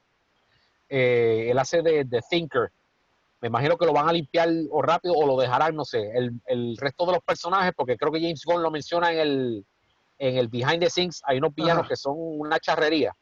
[0.88, 2.71] él hace de, de Thinker,
[3.40, 6.40] me imagino que lo van a limpiar o rápido o lo dejarán, no sé, el,
[6.47, 9.66] el resto de los personajes, porque creo que James Gunn lo menciona en el,
[10.19, 13.12] en el behind the scenes, hay unos villanos que son una charrería.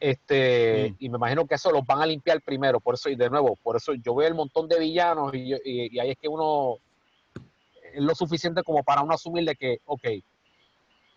[0.00, 3.28] Este, y me imagino que eso los van a limpiar primero, por eso, y de
[3.28, 6.76] nuevo, por eso yo veo el montón de villanos y, y, ahí es que uno
[7.92, 10.04] es lo suficiente como para uno asumir de que, ok,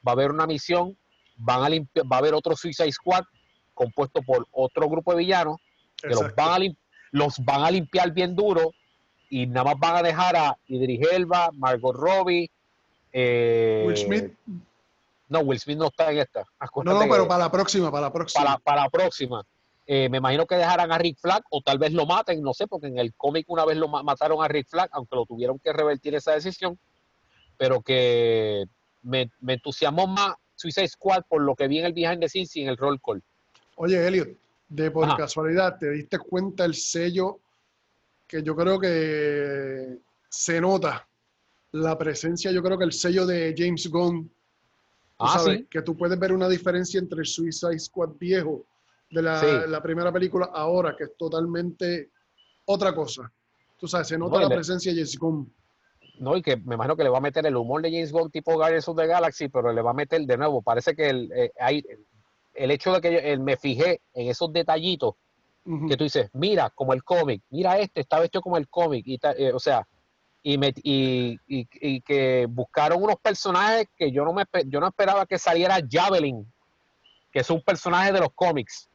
[0.06, 0.98] va a haber una misión,
[1.38, 3.24] van a limpiar, va a haber otro Suicide Squad
[3.76, 5.58] compuesto por otro grupo de villanos
[5.96, 8.72] que los van a limpiar los van a limpiar bien duro
[9.30, 12.50] y nada más van a dejar a Idris Elba, Margot Robbie,
[13.13, 14.34] eh, Will Smith.
[15.32, 16.44] No, Will Smith no está en esta.
[16.84, 18.58] No, no, pero para la próxima, para la próxima.
[18.58, 19.41] Para, la próxima.
[19.88, 22.67] Eh, me imagino que dejarán a Rick Flag o tal vez lo maten, no sé,
[22.67, 25.72] porque en el cómic una vez lo mataron a Rick Flag, aunque lo tuvieron que
[25.72, 26.78] revertir esa decisión,
[27.58, 28.65] pero que
[29.04, 32.54] me, me entusiasmó más Suicide Squad por lo que vi en el behind the scenes
[32.58, 33.24] y en el roll call.
[33.78, 37.39] Oye, Elliot, de por casualidad te diste cuenta el sello
[38.28, 41.08] que yo creo que se nota
[41.72, 44.30] la presencia, yo creo que el sello de James Gunn,
[45.22, 48.66] ah, que tú puedes ver una diferencia entre el Suicide Squad viejo
[49.10, 52.12] de la, primera película ahora, que es totalmente
[52.66, 53.32] otra cosa.
[53.78, 55.54] Tú sabes, se nota la presencia de James Gunn.
[56.20, 58.30] No, y que me imagino que le va a meter el humor de James Gunn
[58.30, 60.62] tipo Guardians of the Galaxy, pero le va a meter de nuevo.
[60.62, 61.84] Parece que el, eh, hay,
[62.54, 65.16] el hecho de que me fijé en esos detallitos
[65.88, 69.20] que tú dices, mira, como el cómic, mira este, está vestido como el cómic, y
[69.38, 69.88] eh, o sea,
[70.43, 75.25] y, me, y, y, que buscaron unos personajes que yo no me yo no esperaba
[75.25, 76.45] que saliera Javelin
[77.32, 78.89] que es un personaje de los cómics.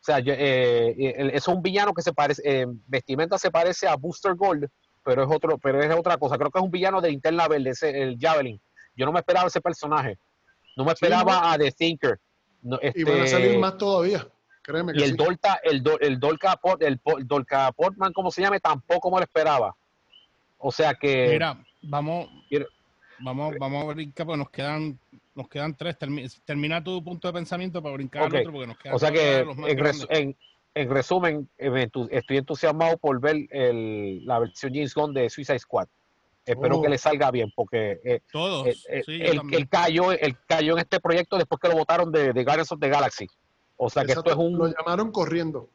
[0.00, 4.34] O sea, eh, es un villano que se parece, eh, vestimenta se parece a Booster
[4.34, 4.66] Gold,
[5.04, 6.38] pero es otro, pero es otra cosa.
[6.38, 8.58] Creo que es un villano de Interna Verde, ese, el Javelin.
[8.96, 10.18] Yo no me esperaba ese personaje.
[10.76, 12.18] No me esperaba a The Thinker.
[12.62, 14.26] y van a salir este, más todavía.
[14.62, 19.10] Créeme que y el Dolta, el, el Dolca el, Dolca Portman, como se llame, tampoco
[19.10, 19.76] me lo esperaba.
[20.60, 21.28] O sea que.
[21.30, 22.28] Mira, vamos.
[23.22, 24.98] Vamos, vamos a brincar porque nos quedan,
[25.34, 25.96] nos quedan tres.
[26.44, 29.40] Termina tu punto de pensamiento para brincar al otro porque nos quedan O sea que,
[29.40, 30.36] en,
[30.74, 35.88] en, resumen, estoy entusiasmado por ver el, la versión James Gunn de Suicide Squad.
[36.46, 36.82] Espero oh.
[36.82, 40.98] que le salga bien porque eh, Todos, eh, eh, el, cayó, el cayó en este
[40.98, 43.26] proyecto después que lo votaron de, de Guardians of the Galaxy.
[43.76, 44.56] O sea que esto es un.
[44.56, 45.68] Lo llamaron corriendo.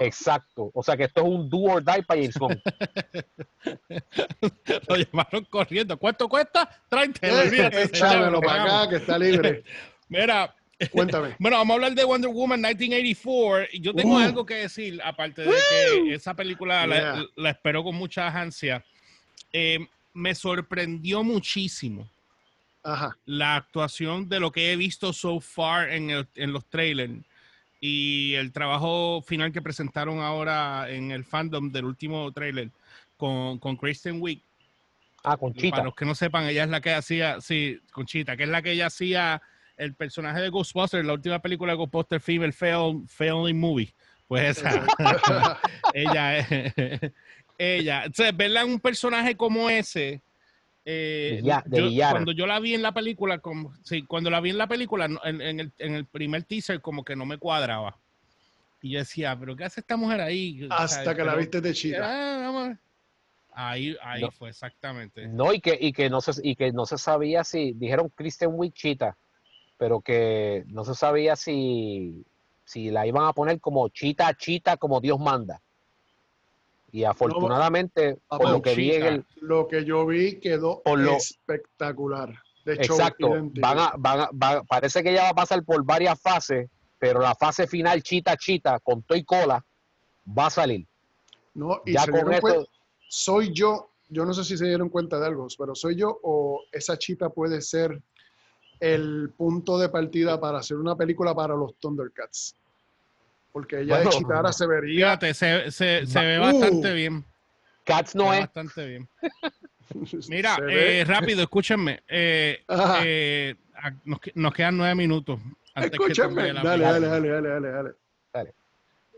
[0.00, 0.70] Exacto.
[0.74, 2.60] O sea que esto es un do or die para James Gunn.
[4.88, 5.96] Lo llamaron corriendo.
[5.96, 6.68] ¿Cuánto cuesta?
[6.88, 7.26] 30.
[7.26, 9.62] Eh, Échamelo para acá que está libre.
[10.08, 10.54] Mira.
[10.90, 11.34] Cuéntame.
[11.40, 13.78] Bueno, vamos a hablar de Wonder Woman 1984.
[13.80, 14.18] Yo tengo uh.
[14.18, 18.84] algo que decir, aparte de que esa película la, espero con mucha ansia.
[19.52, 19.80] Eh,
[20.12, 22.08] me sorprendió muchísimo
[22.82, 23.16] Ajá.
[23.24, 27.24] la actuación de lo que he visto so far en, en los trailers
[27.80, 32.70] y el trabajo final que presentaron ahora en el fandom del último trailer
[33.16, 34.42] con, con Kristen Wiig.
[35.24, 35.76] Ah, con Chita.
[35.76, 38.48] Para los que no sepan, ella es la que hacía, sí, con Chita, que es
[38.48, 39.42] la que ella hacía
[39.76, 43.92] el personaje de Ghostbusters, la última película de Ghostbusters Female Fail, Movie.
[44.26, 44.86] Pues esa,
[45.94, 46.46] ella es,
[47.58, 48.04] ella.
[48.04, 50.20] Entonces, verla en un personaje como ese,
[50.90, 51.42] eh,
[52.10, 55.06] cuando yo la vi en la película, como, sí, cuando la vi en la película,
[55.22, 57.98] en, el, primer teaser, como que no me cuadraba.
[58.80, 60.66] Y yo decía, ¿pero qué hace esta mujer ahí?
[60.70, 61.98] Hasta que la viste de chita.
[62.02, 62.74] Ah,
[63.52, 65.28] ahí, ahí fue exactamente.
[65.28, 68.52] No, y que, y que no se, y que no se sabía si, dijeron Kristen
[68.54, 69.18] Wiig chita,
[69.76, 72.24] pero que no se sabía si,
[72.64, 75.60] si la iban a poner como chita, chita, como Dios manda.
[76.90, 80.82] Y afortunadamente, por lo que vi en el, Lo que yo vi quedó
[81.16, 82.34] espectacular.
[82.64, 83.30] De hecho, exacto.
[83.58, 88.02] Van a, parece que ya va a pasar por varias fases, pero la fase final,
[88.02, 89.64] chita, chita, con toy cola,
[90.26, 90.86] va a salir.
[91.54, 92.66] No, y ya con esto,
[93.08, 96.62] soy yo, yo no sé si se dieron cuenta de algo, pero soy yo o
[96.72, 98.00] esa chita puede ser
[98.80, 102.54] el punto de partida para hacer una película para los Thundercats
[103.58, 104.94] porque ella de Chitara se vería.
[104.94, 106.94] Fíjate, se, se, se ve bastante uh.
[106.94, 107.24] bien.
[107.82, 108.40] Cats no es.
[108.40, 109.08] Bastante bien.
[110.28, 112.04] Mira, eh, rápido, escúchenme.
[112.06, 112.62] Eh,
[113.02, 113.56] eh,
[114.04, 115.40] nos, nos, quedan nueve minutos.
[115.74, 116.52] Escúchenme.
[116.52, 117.90] dale, dale, dale, dale, dale,
[118.32, 118.54] dale.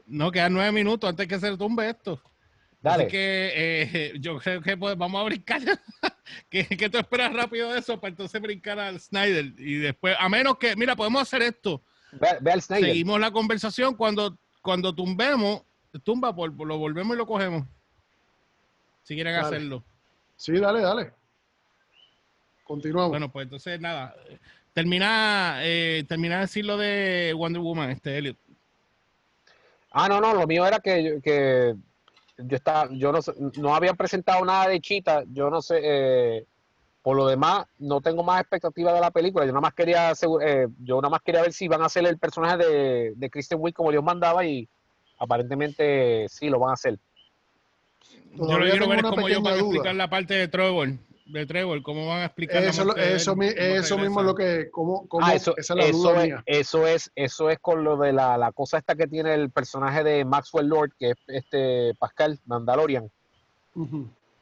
[0.07, 2.19] No, quedan nueve minutos antes que se tumbe esto.
[2.81, 3.05] Dale.
[3.05, 5.61] Así que eh, yo creo que pues, vamos a brincar.
[6.49, 9.53] ¿Qué, ¿Qué, tú esperas rápido de eso para entonces brincar al Snyder?
[9.59, 11.83] Y después, a menos que, mira, podemos hacer esto.
[12.61, 15.63] Seguimos la conversación cuando, cuando tumbemos,
[16.03, 17.65] tumba, por, lo volvemos y lo cogemos.
[19.03, 19.85] Si quieren hacerlo.
[20.37, 21.13] Sí, dale, dale.
[22.65, 23.11] Continuamos.
[23.11, 24.15] Bueno, pues entonces nada.
[24.73, 28.37] Termina, eh, termina de decir lo de Wonder Woman, este Elliot.
[29.91, 31.75] Ah, no, no, lo mío era que, que
[32.39, 33.19] yo estaba, yo no
[33.57, 36.47] no habían presentado nada de Chita, yo no sé, eh,
[37.03, 39.47] por lo demás, no tengo más expectativa de la película.
[39.47, 42.19] Yo nada más quería, eh, yo nada más quería ver si van a hacer el
[42.19, 44.69] personaje de, de Kristen Wiig como Dios mandaba y
[45.19, 46.99] aparentemente sí lo van a hacer.
[48.35, 50.89] Yo lo quiero ver es cómo ellos van a explicar la parte de Trevor,
[51.27, 55.07] de Trevor, cómo van a explicar eso, la eso, eso mismo es lo que, cómo,
[55.09, 58.13] cómo ah, eso, esa es la duda es, Eso es, eso es con lo de
[58.13, 62.39] la, la, cosa esta que tiene el personaje de Maxwell Lord, que es este Pascal
[62.47, 63.11] Mandalorian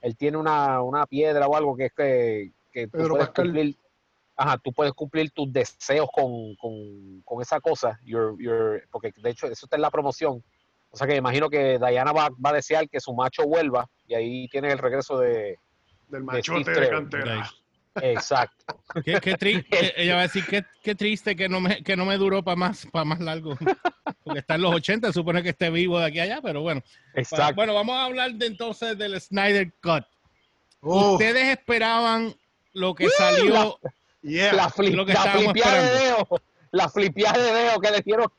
[0.00, 3.76] él tiene una, una piedra o algo que es que, que tú, puedes cumplir,
[4.36, 9.30] ajá, tú puedes cumplir tus deseos con, con, con esa cosa, your, your, porque de
[9.30, 10.42] hecho eso está en la promoción.
[10.90, 14.14] O sea que imagino que Diana va, va a desear que su macho vuelva y
[14.14, 15.58] ahí tiene el regreso de...
[16.08, 17.50] Del machote de, de cantera.
[17.96, 18.80] Exacto.
[19.04, 19.68] Qué, qué triste,
[20.02, 22.56] ella va a decir qué, qué, triste que no me, que no me duró para
[22.56, 23.56] más, para más largo.
[24.24, 26.82] Porque está en los 80, supone que esté vivo de aquí a allá, pero bueno.
[27.14, 27.54] Exacto.
[27.54, 30.04] bueno, vamos a hablar de entonces del Snyder Cut.
[30.80, 32.34] ¿Ustedes esperaban
[32.72, 33.78] lo que salió?
[34.22, 36.28] La, la, flip, lo que la flipia de dedo.
[36.70, 38.32] La flipia de dedo que le dieron.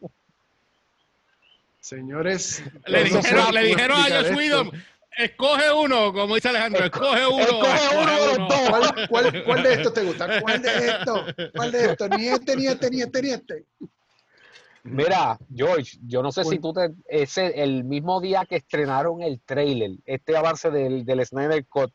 [1.79, 4.71] Señores, le dijeron, le dijeron a Josh Whedon,
[5.17, 7.41] escoge uno, como dice Alejandro, escoge uno.
[7.41, 10.41] Escoge uno, ¿Cuál, cuál, cuál de estos te gusta?
[10.41, 11.35] ¿Cuál de estos?
[11.55, 12.09] ¿Cuál de estos?
[12.11, 13.65] Ni este, ni este, ni este, ni este.
[14.83, 16.93] Mira, George, yo no sé si tú te.
[17.07, 21.91] Ese, el mismo día que estrenaron el trailer, este avance del, del Snyder Cut,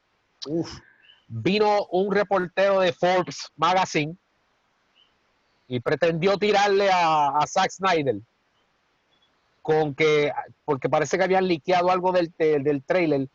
[1.29, 4.17] vino un reportero de Forbes Magazine
[5.67, 8.17] y pretendió tirarle a, a Zack Snyder
[9.65, 10.31] con que,
[10.67, 13.29] porque parece que habían liqueado algo del, del trailer,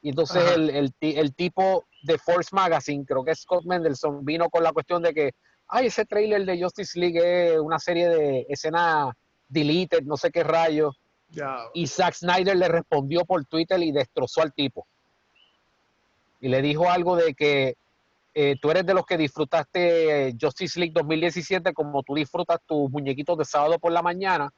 [0.00, 4.62] y entonces el, el, tipo de Force Magazine, creo que es Scott Mendelson, vino con
[4.62, 5.32] la cuestión de que,
[5.68, 7.20] ay, ese trailer de Justice League
[7.52, 9.12] es una serie de escenas
[9.46, 10.98] deleted, no sé qué rayos.
[11.74, 14.86] Y Zack Snyder le respondió por Twitter y destrozó al tipo.
[16.40, 17.74] Y le dijo algo de que
[18.34, 23.36] eh, tú eres de los que disfrutaste Justice League 2017 como tú disfrutas tus muñequitos
[23.36, 24.50] de sábado por la mañana.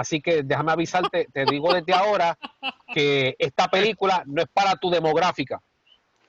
[0.00, 2.38] Así que déjame avisarte, te digo desde ahora
[2.94, 5.60] que esta película no es para tu demográfica.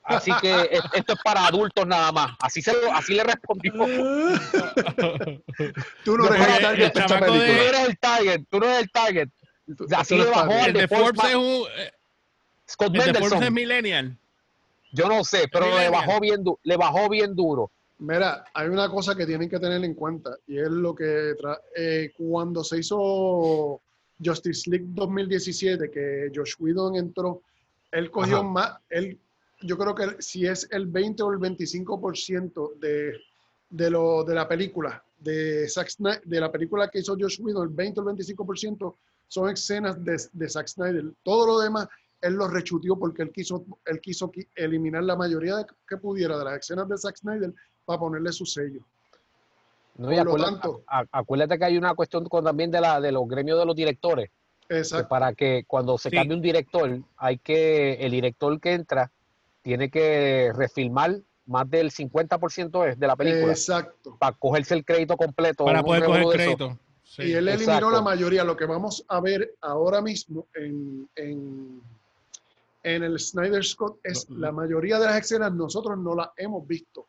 [0.03, 2.31] Así que esto es para adultos nada más.
[2.41, 3.71] Así se así le respondió.
[6.03, 6.91] tú no eres el target.
[6.91, 7.05] Tú no
[7.41, 8.41] eres el target.
[8.49, 9.29] Tú no eres el target.
[9.95, 11.93] Así le bajó el de Forbes es un eh,
[12.69, 14.17] Scott el de Forbes es millennial.
[14.91, 17.71] Yo no sé, pero le bajó bien le bajó bien duro.
[18.01, 21.35] Mira, hay una cosa que tienen que tener en cuenta y es lo que
[21.75, 23.79] eh, cuando se hizo
[24.23, 27.43] Justice League 2017, que Josh Whedon entró,
[27.91, 29.19] él cogió más, él,
[29.61, 33.19] yo creo que si es el 20 o el 25% de,
[33.69, 35.91] de, lo, de la película, de, Zack
[36.25, 38.95] de la película que hizo Josh Whedon, el 20 o el 25%
[39.27, 41.05] son escenas de, de Zack Snyder.
[41.21, 41.87] Todo lo demás
[42.21, 46.45] él lo rechutió porque él quiso, él quiso eliminar la mayoría de, que pudiera de
[46.45, 47.53] las escenas de Zack Snyder
[47.91, 48.81] para ponerle su sello.
[49.97, 50.17] No, y
[51.11, 54.29] acuérdate, que hay una cuestión también de, la, de los gremios de los directores.
[54.69, 55.09] Exacto.
[55.09, 59.11] para que cuando se cambie un director, hay que, el director que entra
[59.61, 63.51] tiene que refilmar más del 50% de la película.
[63.51, 64.15] Exacto.
[64.17, 65.65] Para cogerse el crédito completo.
[65.65, 66.79] Para poder coger el crédito.
[67.17, 68.45] y él eliminó la mayoría.
[68.45, 71.81] Lo que vamos a ver ahora mismo en, en,
[72.83, 77.07] en el Snyder Scott es la mayoría de las escenas nosotros no las hemos visto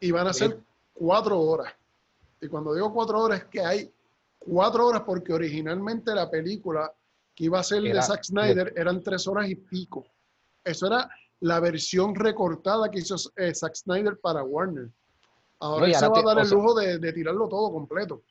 [0.00, 0.60] y van a ser
[0.92, 1.72] cuatro horas.
[2.40, 3.92] Y cuando digo cuatro horas es que hay
[4.38, 6.92] cuatro horas porque originalmente la película
[7.34, 10.06] que iba a ser de Zack Snyder eran tres horas y pico.
[10.64, 11.08] Eso era
[11.40, 14.88] la versión recortada que hizo eh, Zack Snyder para Warner.
[15.60, 18.22] Ahora, se va a dar el lujo de, tirarlo todo completo.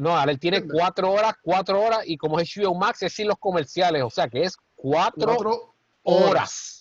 [0.00, 3.26] No, ahora él tiene cuatro horas, cuatro horas, y como es HBO Max, es sin
[3.26, 6.77] los comerciales, o sea que es cuatro, horas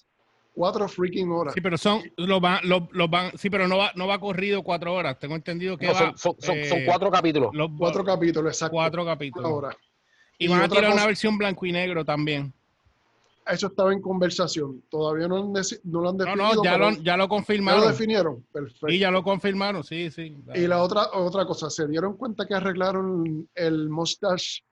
[0.58, 1.54] cuatro freaking horas.
[1.54, 4.94] Sí, pero son, los van, los, van, sí, pero no va, no va corrido cuatro
[4.94, 5.20] horas.
[5.20, 7.52] Tengo entendido que son, son, eh, cuatro capítulos.
[7.78, 8.74] cuatro capítulos, exacto.
[8.74, 9.76] Cuatro capítulos.
[10.40, 12.52] Y, van a tirar una versión blanco y negro también.
[13.48, 14.84] Eso estaba en conversación.
[14.90, 16.44] Todavía no, no lo han definido.
[16.44, 17.80] No, no, ya, lo, ya lo confirmaron.
[17.80, 18.46] Ya lo definieron.
[18.52, 18.90] Perfecto.
[18.90, 20.36] Y ya lo confirmaron, sí, sí.
[20.56, 24.64] Y la otra, otra cosa, se dieron cuenta que arreglaron el mustache,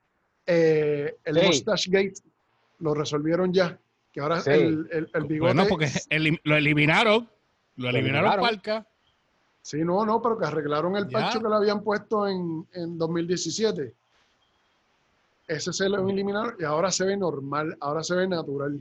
[0.45, 2.15] eh, el mustache gate,
[2.79, 3.79] lo resolvieron ya
[4.15, 5.53] que ahora el, el, el, bigote.
[5.53, 5.91] Bueno, porque
[6.45, 7.29] lo eliminaron.
[7.75, 8.87] Lo eliminaron, Palca.
[9.61, 13.93] Sí, no, no, pero que arreglaron el parcho que le habían puesto en, en 2017.
[15.49, 18.79] Ese se lo eliminaron y ahora se ve normal, ahora se ve natural.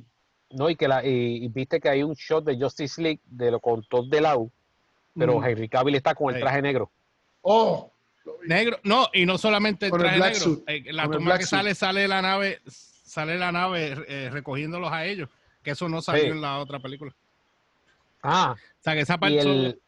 [0.51, 3.59] No, y que la, y, viste que hay un shot de Justice League de lo
[3.59, 4.49] con Todd Delau,
[5.19, 5.45] pero mm.
[5.45, 6.93] Henry Cavill está con el traje negro.
[7.43, 7.91] Oh,
[8.47, 10.63] negro, no, y no solamente el traje negro.
[10.69, 12.61] Eh, la toma que sale, sale la nave,
[13.15, 15.29] sale la nave eh, recogiéndolos a ellos,
[15.63, 17.15] que eso no salió en la otra película.
[18.25, 18.57] Ah.
[18.57, 19.79] O sea, que esa parte...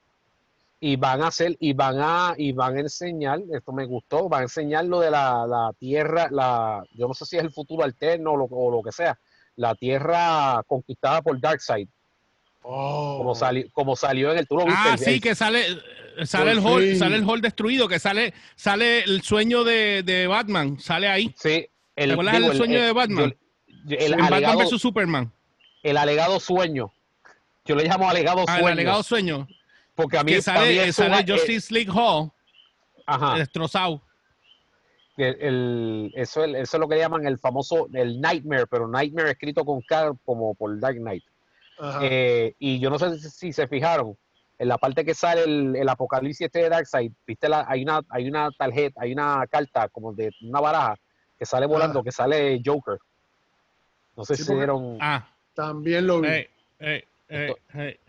[0.78, 4.40] Y, van a hacer, y van a, y van a enseñar, esto me gustó, van
[4.40, 8.32] a enseñar lo de la, tierra, la, yo no sé si es el futuro alterno
[8.32, 9.18] o lo, o lo que sea,
[9.56, 11.88] la tierra conquistada por Darkseid.
[12.62, 13.16] Oh.
[13.18, 14.64] Como, salió, como salió en el tour.
[14.68, 15.64] Ah, sí, que sale,
[16.24, 20.78] sale el hall, sale el hall destruido, que sale, sale el sueño de, de Batman,
[20.78, 21.34] sale ahí.
[21.38, 23.36] Sí, el, ¿Te acuerdas del sueño de Batman?
[23.88, 25.32] el, Batman vs Superman.
[25.82, 26.92] El alegado sueño.
[27.64, 28.66] Yo le llamo alegado ah, sueño.
[28.66, 29.48] El alegado sueño.
[29.94, 32.30] Porque a mí, que sale, sale Justice League Hall
[33.06, 33.38] Ajá.
[33.38, 34.02] destrozado.
[35.16, 39.80] El, eso, eso es lo que llaman el famoso el Nightmare, pero Nightmare escrito con
[39.80, 41.24] K como por Dark Knight.
[42.02, 44.16] Eh, y yo no sé si, se fijaron,
[44.58, 48.02] en la parte que sale el, el apocalipsis este de Darkseid, viste la, hay una,
[48.10, 50.96] hay una tarjeta, hay una carta como de una baraja
[51.38, 52.98] que sale volando, que sale Joker.
[54.16, 54.98] No sé si dieron.
[55.00, 55.28] Ah.
[55.54, 56.46] También lo vi.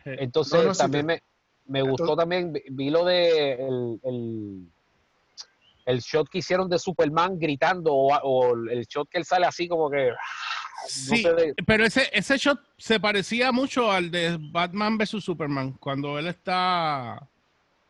[0.05, 1.21] entonces, también me,
[1.67, 4.67] me gustó también, vi lo de el, el,
[5.85, 9.89] el, shot que hicieron de Superman gritando, o, el shot que él sale así como
[9.89, 10.11] que.
[10.87, 11.25] Sí,
[11.65, 17.27] pero ese, ese shot se parecía mucho al de Batman vs Superman, cuando él está.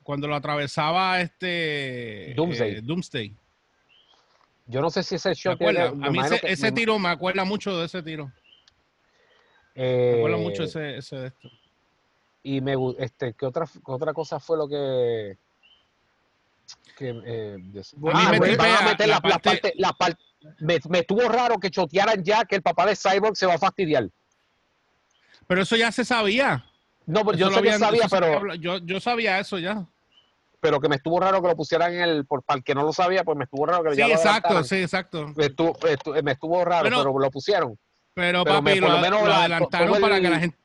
[0.04, 2.34] Cuando lo atravesaba este.
[2.36, 2.76] Doomsday.
[2.78, 3.36] Eh, Doomsday.
[4.68, 5.62] Yo no sé si ese shot.
[5.62, 8.32] a mí ese, tiro me acuerda mucho de ese tiro.
[9.76, 11.50] me acuerda mucho eh, ese, ese de esto.
[12.44, 15.38] Y me este, ¿qué otra, otra cosa fue lo que.
[16.98, 17.58] que eh,
[18.14, 20.22] ah, me, van a meter la, parte, la parte,
[20.60, 23.60] me, me, estuvo raro que chotearan ya que el papá de Cyborg se va a
[23.60, 24.10] fastidiar.
[25.48, 26.66] Pero eso ya se sabía.
[27.06, 27.78] No, pues yo sabía,
[28.10, 28.56] pero.
[28.56, 29.88] Yo, yo sabía eso ya.
[30.60, 32.26] Pero que me estuvo raro que lo pusieran en el.
[32.26, 34.76] Por, para el que no lo sabía, pues me estuvo raro que sí, exacto, sí,
[34.78, 35.28] exacto.
[35.36, 35.78] Me estuvo,
[36.24, 37.78] me estuvo raro, pero lo pusieron.
[38.14, 40.58] Pero, papi, lo, adelantaron para que la gente.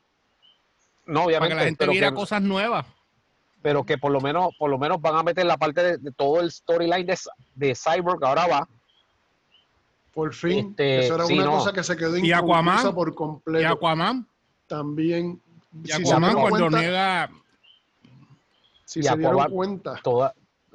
[1.05, 1.39] No, obviamente.
[1.39, 2.87] Para que la gente viera cosas nuevas.
[3.61, 6.41] Pero que por lo menos, por lo menos van a meter la parte de, todo
[6.41, 7.19] el storyline de,
[7.55, 8.69] de Cyborg, ahora va.
[10.15, 10.71] Por fin.
[10.71, 13.61] Este, eso era una cosa que se quedó inconclusa por completo.
[13.61, 14.27] Y Aquaman.
[14.67, 15.41] También
[15.85, 17.31] y Aquaman cuando niega.
[18.93, 19.95] Si se dieron cuenta,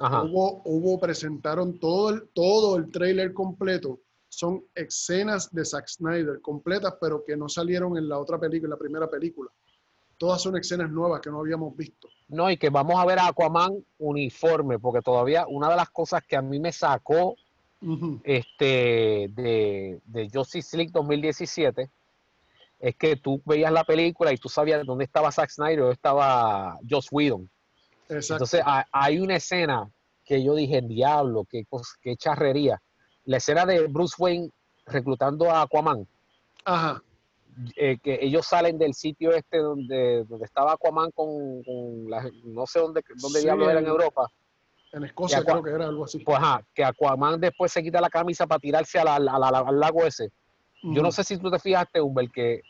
[0.00, 4.00] Hubo, hubo, presentaron todo el, todo el trailer completo.
[4.28, 8.70] Son escenas de Zack Snyder completas, pero que no salieron en la otra película, en
[8.70, 9.50] la primera película.
[10.16, 12.08] Todas son escenas nuevas que no habíamos visto.
[12.28, 16.22] No, y que vamos a ver a Aquaman uniforme, porque todavía una de las cosas
[16.26, 17.36] que a mí me sacó
[18.24, 21.88] este, de, de Justice League 2017
[22.80, 26.78] es que tú veías la película y tú sabías dónde estaba Zack Snyder o estaba
[26.88, 27.48] Joss Whedon.
[28.08, 29.90] Entonces hay una escena
[30.24, 31.64] que yo dije, diablo, qué,
[32.00, 32.80] qué charrería.
[33.24, 34.50] La escena de Bruce Wayne
[34.86, 36.06] reclutando a Aquaman.
[36.64, 37.02] Ajá.
[37.76, 41.62] Eh, que ellos salen del sitio este donde, donde estaba Aquaman con,
[42.08, 44.28] la, no sé dónde, dónde diablo era en Europa.
[44.92, 46.18] En Escocia creo que era algo así.
[46.20, 50.30] Pues ajá, que Aquaman después se quita la camisa para tirarse al lago ese.
[50.82, 52.62] Yo no sé si tú te fijaste, Humbert, que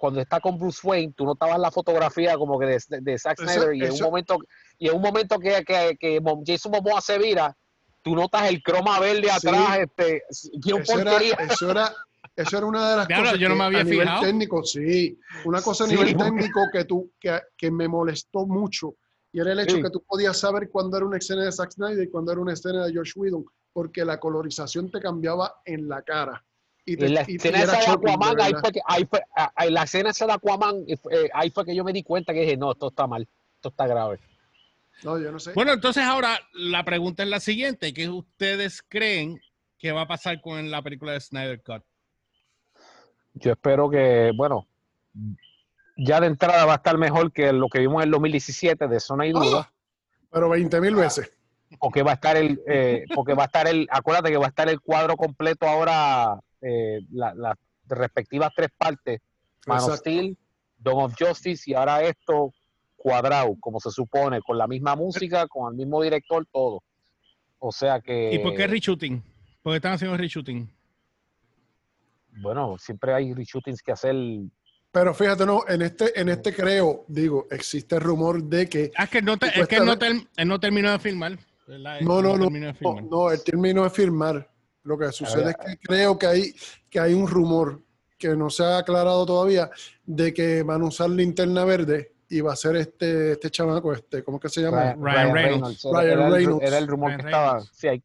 [0.00, 3.74] cuando está con Bruce Wayne, tú notabas la fotografía como que de, de Zack Snyder
[3.74, 4.38] y en un momento
[4.78, 7.54] y en un momento que, que, que Jason Momoa se vira,
[8.00, 11.94] tú notas el croma verde atrás, este, eso era, eso era,
[12.34, 15.60] eso era una de las cosas yo no me había a nivel técnico, sí, una
[15.60, 18.94] cosa a nivel técnico que tú que, que, me molestó mucho
[19.32, 22.04] y era el hecho que tú podías saber cuándo era una escena de Zack Snyder
[22.04, 23.44] y cuándo era una escena de George Whedon,
[23.74, 26.42] porque la colorización te cambiaba en la cara.
[26.84, 29.22] Y, la escena esa de Aquaman, ahí fue, que, ahí fue
[29.68, 32.56] la escena esa de Aquaman, eh, ahí fue que yo me di cuenta que dije,
[32.56, 34.18] no, esto está mal, esto está grave.
[35.02, 35.52] No, yo no sé.
[35.52, 39.40] Bueno, entonces ahora la pregunta es la siguiente, ¿qué ustedes creen
[39.78, 41.82] que va a pasar con la película de Snyder Cut?
[43.34, 44.66] Yo espero que, bueno,
[45.96, 49.00] ya de entrada va a estar mejor que lo que vimos en el 2017, de
[49.00, 49.72] Zona y Duda.
[50.30, 51.30] pero 20 mil veces.
[51.78, 54.48] Porque va a estar el, eh, porque va a estar el, acuérdate que va a
[54.48, 57.56] estar el cuadro completo ahora eh, las
[57.86, 59.20] respectivas tres partes,
[59.66, 60.36] Man of Steel,
[60.78, 62.52] Dawn of Justice y ahora esto
[62.96, 66.82] cuadrado, como se supone, con la misma música, con el mismo director, todo.
[67.58, 68.34] O sea que...
[68.34, 69.22] ¿Y por qué reshooting?
[69.62, 70.70] ¿Por qué están haciendo reshooting?
[72.42, 74.14] Bueno, siempre hay reshootings que hacer
[74.92, 78.90] pero fíjate, no, en este, en este creo, digo, existe el rumor de que.
[78.96, 81.38] Ah, es que, no es que no, él no terminó de filmar.
[82.00, 84.49] No, no, no, no, no, él terminó de firmar.
[84.82, 86.54] Lo que sucede es que creo que hay,
[86.88, 87.80] que hay un rumor
[88.18, 89.70] que no se ha aclarado todavía
[90.04, 94.22] de que van a usar linterna verde y va a ser este, este chamaco, este,
[94.22, 94.94] ¿cómo que se llama?
[94.94, 95.82] Ryan, Reynolds.
[95.84, 96.64] Ryan Reynolds.
[96.64, 97.60] Era, el, rumor que estaba.
[97.72, 98.02] Sí, hay,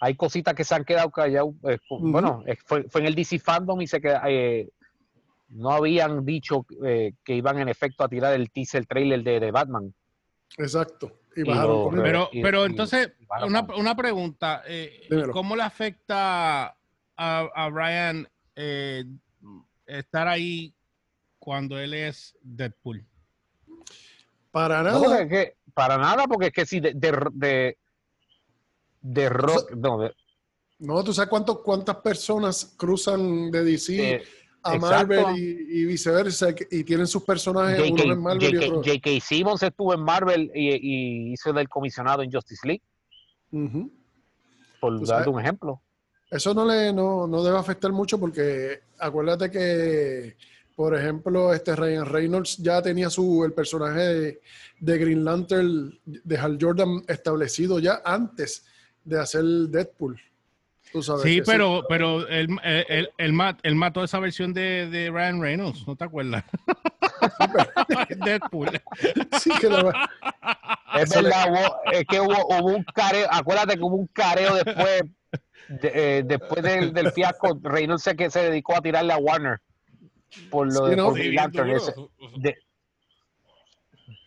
[0.00, 1.48] hay cositas que se han quedado calladas.
[1.64, 4.70] Eh, bueno, fue, fue, en el DC Fandom y se queda, eh,
[5.48, 9.50] no habían dicho eh, que iban en efecto a tirar el teaser trailer de, de
[9.50, 9.92] Batman.
[10.56, 13.12] Exacto pero, pero entonces,
[13.44, 14.62] una, una, pregunta.
[14.66, 16.74] Eh, ¿Cómo le afecta a,
[17.16, 19.04] a Ryan eh,
[19.86, 20.74] estar ahí
[21.38, 23.04] cuando él es Deadpool?
[24.50, 25.26] Para nada.
[25.74, 27.76] para nada, porque es que si de, de,
[29.00, 29.72] de, rock.
[29.72, 30.10] No,
[30.78, 34.22] no, tú sabes cuánto, cuántas personas cruzan de DC
[34.64, 38.82] a Marvel y, viceversa, y tienen sus personajes uno en Marvel y otro.
[38.82, 39.10] J.K.
[39.20, 42.82] Simmons estuvo en Marvel y, hizo del comisionado en Justice League.
[44.80, 45.80] Por darte un ejemplo.
[46.30, 50.36] Eso no le no, no, debe afectar mucho porque acuérdate que,
[50.74, 54.40] por ejemplo, este Ryan Reynolds ya tenía su el personaje de,
[54.80, 58.64] de Green Lantern de Hal Jordan establecido ya antes
[59.04, 60.20] de hacer Deadpool
[61.02, 66.04] sí, pero, pero él, él, él, mató esa versión de, de, Ryan Reynolds, ¿no te
[66.04, 66.44] acuerdas?
[68.24, 68.80] Deadpool.
[69.40, 69.90] Sí, que lo...
[70.94, 71.46] Es verdad,
[71.92, 75.02] es que hubo, hubo, un careo, acuérdate que hubo un careo después,
[75.68, 79.60] de, eh, después del, del, fiasco, Reynolds se, que se dedicó a tirarle a Warner
[80.50, 82.56] por lo de, no, de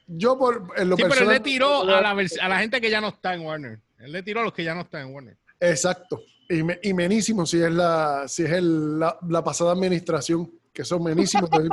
[0.07, 2.89] yo por en lo sí, pero él le tiró a la, a la gente que
[2.89, 3.80] ya no está en Warner.
[3.99, 5.38] Él le tiró a los que ya no están en Warner.
[5.59, 6.22] Exacto.
[6.50, 10.86] Y, me, y menísimo si es la si es el, la, la, pasada administración, que
[10.86, 11.68] son menísimos de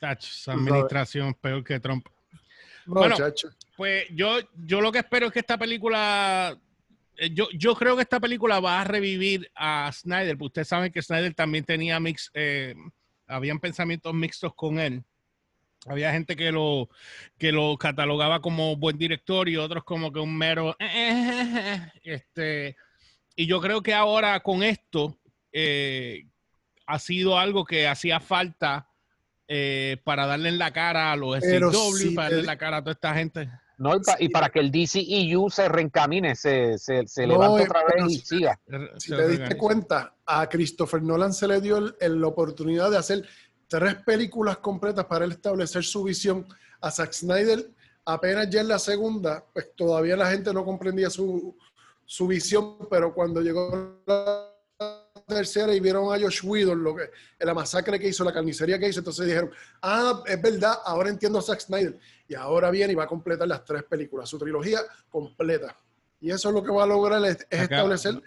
[0.00, 2.06] esa administración peor que Trump.
[2.86, 3.16] bueno,
[3.76, 6.58] pues yo, yo lo que espero es que esta película
[7.20, 10.90] eh, yo, yo creo que esta película va a revivir a Snyder, porque ustedes saben
[10.90, 12.74] que Snyder también tenía mix, eh,
[13.26, 15.04] habían pensamientos mixtos con él.
[15.86, 16.88] Había gente que lo,
[17.38, 20.76] que lo catalogaba como buen director y otros como que un mero...
[22.02, 22.76] este,
[23.40, 25.18] y yo creo que ahora con esto
[25.52, 26.26] eh,
[26.86, 28.86] ha sido algo que hacía falta
[30.04, 32.92] para darle en la cara a los SW, para darle en la cara a toda
[32.92, 33.50] esta gente.
[33.80, 38.18] No, y, para que el DCEU se reencamine, se, se, se levante otra vez y
[38.18, 38.60] siga.
[38.98, 43.26] Si te diste cuenta, a Christopher Nolan se le dio la oportunidad de hacer
[43.68, 46.46] tres películas completas para él establecer su visión.
[46.82, 47.70] A Zack Snyder,
[48.04, 51.56] apenas ya en la segunda, pues todavía la gente no comprendía su,
[52.10, 54.50] su visión, pero cuando llegó la
[55.28, 57.08] tercera y vieron a Josh Whedon, lo que,
[57.38, 61.38] la masacre que hizo, la carnicería que hizo, entonces dijeron, ah, es verdad, ahora entiendo
[61.38, 61.96] a Zack Snyder.
[62.26, 65.76] Y ahora viene y va a completar las tres películas, su trilogía completa.
[66.20, 68.20] Y eso es lo que va a lograr es, establecer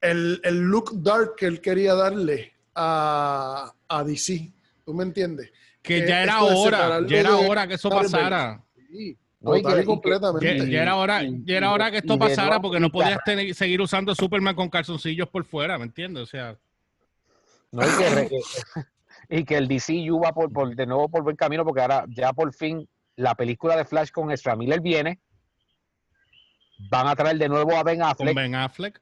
[0.00, 4.50] el, el, look dark que él quería darle a, a DC.
[4.86, 5.52] ¿Tú me entiendes?
[5.82, 8.64] Que, ya era hora, ya era hora que eso pasara.
[8.90, 9.18] Sí.
[9.84, 10.70] Completamente.
[10.70, 13.18] Ya, era hora, ya era hora que esto pasara porque no podías
[13.54, 16.22] seguir usando Superman con calzoncillos por fuera, ¿me entiendes?
[16.22, 16.56] O sea.
[17.70, 18.40] No, y, que,
[19.38, 22.32] y que el DCU va por, por, de nuevo por buen camino porque ahora ya
[22.32, 22.86] por fin
[23.16, 25.20] la película de Flash con Ezra Miller viene.
[26.90, 28.34] Van a traer de nuevo a Ben Affleck.
[28.34, 29.00] Ben Affleck.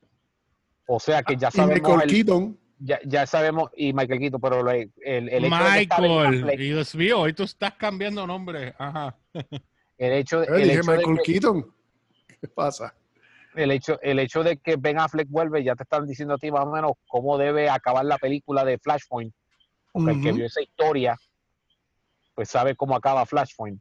[0.87, 1.79] O sea que ya sabemos.
[1.79, 2.61] Y Michael Keaton.
[2.83, 7.35] Ya, ya, sabemos, y Michael Keaton, pero el, el, hecho Michael, de Dios mío, hoy
[7.35, 8.75] tú estás cambiando nombre.
[8.79, 9.19] Ajá.
[10.01, 11.75] El hecho, el dije Michael Keaton.
[12.41, 12.95] ¿Qué pasa?
[13.55, 16.51] El hecho, el hecho de que Ben Affleck vuelve, ya te están diciendo a ti
[16.51, 19.35] más o menos cómo debe acabar la película de Flashpoint.
[19.93, 21.19] Porque el que vio esa historia,
[22.35, 23.79] pues sabe cómo acaba Flashpoint.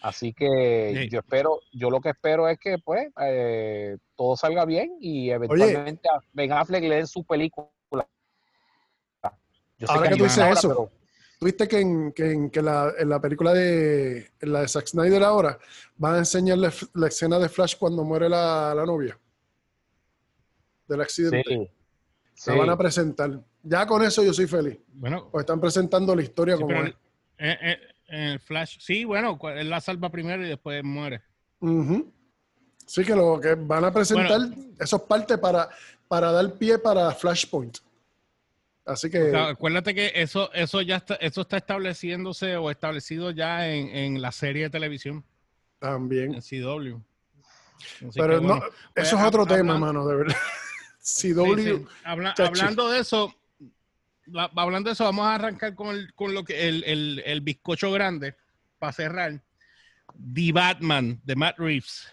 [0.00, 4.96] Así que yo espero, yo lo que espero es que pues eh, todo salga bien
[4.98, 7.68] y eventualmente a Ben Affleck le den su película.
[9.86, 10.90] ahora que, tú dices eso,
[11.42, 15.58] ¿tuviste que, en, que, la, en la película de, la de Zack Snyder ahora
[15.96, 19.18] van a enseñar la, escena de Flash cuando muere la, novia
[20.86, 21.42] del accidente?
[21.44, 21.68] Sí,
[22.34, 23.40] Se van a presentar.
[23.60, 24.78] Ya con eso yo soy feliz.
[24.92, 26.94] Bueno, pues están presentando la historia como es.
[28.06, 28.78] En Flash.
[28.78, 31.22] Sí, bueno, él la salva primero y después muere.
[32.86, 34.42] Sí, que lo que van a presentar,
[34.78, 35.68] eso es parte para,
[36.06, 37.78] para dar pie para Flashpoint.
[38.84, 39.34] Así que.
[39.36, 44.64] acuérdate que eso, eso ya está, eso está estableciéndose o establecido ya en, la serie
[44.64, 45.24] de televisión.
[45.78, 46.34] También.
[46.34, 47.00] En CW.
[48.14, 48.60] Pero no,
[48.94, 50.36] pues, eso es otro tema, mano, de verdad.
[51.02, 51.86] CW.
[52.04, 53.34] hablando de eso,
[54.56, 58.36] hablando de eso, vamos a arrancar con, lo que el, bizcocho grande
[58.78, 59.42] para cerrar.
[60.34, 62.08] The Batman de Matt Reeves.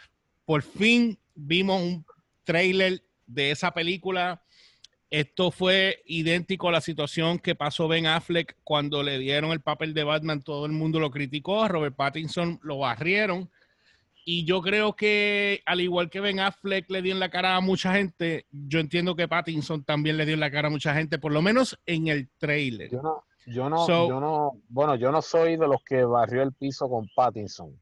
[0.45, 2.05] Por fin vimos un
[2.43, 4.41] trailer de esa película.
[5.11, 9.93] Esto fue idéntico a la situación que pasó Ben Affleck cuando le dieron el papel
[9.93, 10.43] de Batman.
[10.43, 11.67] Todo el mundo lo criticó.
[11.67, 13.49] Robert Pattinson lo barrieron.
[14.23, 17.61] Y yo creo que, al igual que Ben Affleck le dio en la cara a
[17.61, 21.17] mucha gente, yo entiendo que Pattinson también le dio en la cara a mucha gente,
[21.17, 22.91] por lo menos en el trailer.
[22.91, 26.53] Yo no, yo no, yo no, bueno, yo no soy de los que barrió el
[26.53, 27.75] piso con Pattinson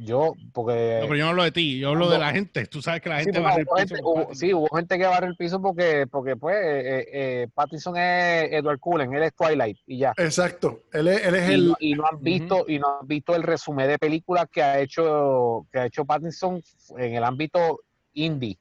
[0.00, 0.98] yo, porque...
[1.00, 2.66] No, pero yo no hablo de ti, yo hablo de la gente.
[2.66, 4.28] Tú sabes que la gente sí, barre el piso.
[4.32, 8.78] sí, hubo gente que barre el piso porque, porque pues, eh, eh, Pattinson es Edward
[8.80, 10.12] Cullen, él es Twilight y ya.
[10.16, 11.74] Exacto, él es, él es el...
[11.80, 15.66] Y no han visto, y no han visto el resumen de películas que ha hecho,
[15.72, 16.62] que ha hecho Pattinson
[16.96, 17.80] en el ámbito
[18.14, 18.58] indie.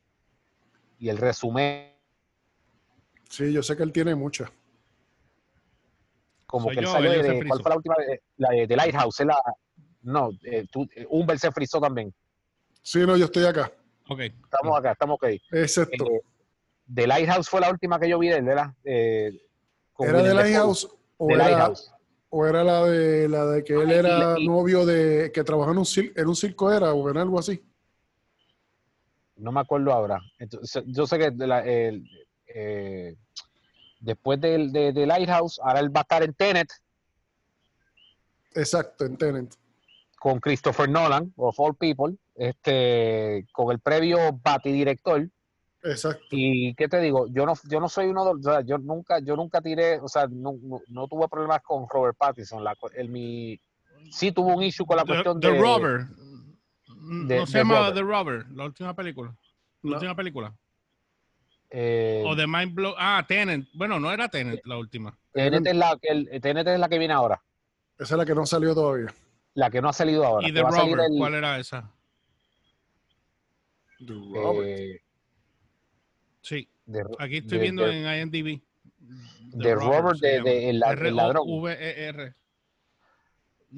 [0.99, 1.93] Y el resumen...
[3.29, 4.49] Sí, yo sé que él tiene muchas.
[6.45, 7.95] Como que él salió de, ¿cuál fue la última?
[8.38, 9.38] La de, de Lighthouse, es la,
[10.07, 12.13] no, eh, tú, eh, Humber se frizó también.
[12.81, 13.69] Sí, no, yo estoy acá.
[14.07, 14.21] Ok.
[14.21, 15.25] Estamos acá, estamos ok.
[15.51, 16.05] Exacto.
[16.05, 16.21] Eh,
[16.93, 18.73] The Lighthouse fue la última que yo vi de la.
[18.85, 19.37] Eh,
[19.99, 20.87] ¿Era The Lighthouse?
[21.17, 21.93] O, era, Lighthouse.
[22.29, 25.29] ¿O era la de la de que él era novio de.
[25.33, 27.61] que trabajaba en un, circo, en un circo era o en algo así?
[29.35, 30.21] No me acuerdo ahora.
[30.39, 33.13] Entonces, yo sé que la, eh,
[33.99, 36.69] después de, de, de, Lighthouse, ahora él va a estar en Tenet.
[38.53, 39.53] Exacto, en Tenet
[40.20, 45.28] con Christopher Nolan, of all people, este, con el previo director.
[45.84, 46.26] Exacto.
[46.32, 49.20] Y qué te digo, yo no, yo no soy uno de, o sea, yo nunca,
[49.20, 50.55] yo nunca tiré, o sea, no,
[50.88, 52.63] no, tuve problemas con Robert Pattinson.
[52.63, 53.59] La, el, mi,
[54.11, 55.51] sí tuvo un issue con la cuestión de.
[55.51, 56.07] The Robber.
[56.88, 59.36] no se llama The Robber, la última película.
[59.84, 60.53] La última película.
[61.70, 62.95] Eh, o The Mind Blow.
[62.97, 63.68] Ah, Tenet.
[63.74, 65.18] Bueno, no era Tenet la última.
[65.32, 67.41] Tenet es la, el, Tenet es la que viene ahora.
[67.97, 69.13] Esa es la que no salió todavía.
[69.57, 70.47] La que no ha salido ahora.
[70.47, 71.11] ¿Y The Robert?
[71.17, 71.91] ¿Cuál era esa?
[73.97, 74.67] The Robert.
[74.69, 75.01] Eh,
[76.41, 76.69] sí.
[77.17, 78.61] Aquí estoy viendo en IMDb.
[79.53, 81.43] De Robert, de, el, ladrón.
[81.47, 82.35] V E R.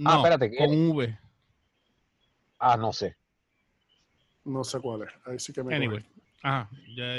[0.04, 0.54] ah, espérate.
[0.58, 1.18] Con V.
[2.58, 3.16] Ah, no sé.
[4.44, 5.10] No sé cuál es.
[5.26, 5.74] Ahí sí que me.
[5.74, 6.06] Anyway.
[6.44, 6.70] Ajá,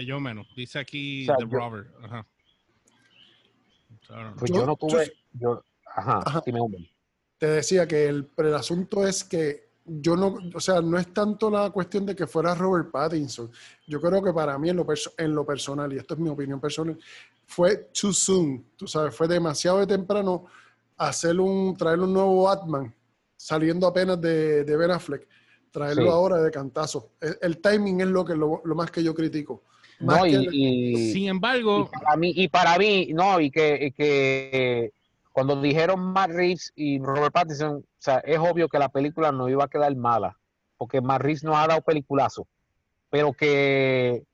[0.05, 0.47] yo menos.
[0.55, 1.89] Dice aquí The Robert.
[2.03, 2.27] Ajá.
[4.39, 5.15] Pues yo, no tuve.
[5.33, 6.43] Yo, ajá, ajá.
[7.41, 11.51] Te decía que el, el asunto es que yo no, o sea, no es tanto
[11.51, 13.51] la cuestión de que fuera Robert Pattinson.
[13.87, 14.87] Yo creo que para mí en lo,
[15.17, 16.99] en lo personal, y esto es mi opinión personal,
[17.47, 20.45] fue too soon, tú sabes, fue demasiado de temprano
[20.99, 22.95] hacer un, traer un nuevo Batman
[23.37, 25.27] saliendo apenas de, de Ben Affleck,
[25.71, 27.13] traerlo ahora de cantazo.
[27.41, 29.63] El, timing es lo que lo, más que yo critico.
[29.99, 34.93] no, y, sin embargo, y para mí, y para mí, no, y que, que
[35.33, 39.49] cuando dijeron Matt Reeves y Robert Pattinson, o sea, es obvio que la película no
[39.49, 40.37] iba a quedar mala,
[40.77, 42.47] porque Matt Reeves no ha dado peliculazo,
[43.11, 44.25] pero que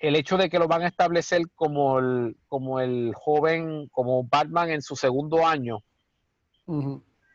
[0.00, 4.70] el hecho de que lo van a establecer como el, como el joven, como Batman
[4.70, 5.78] en su segundo año,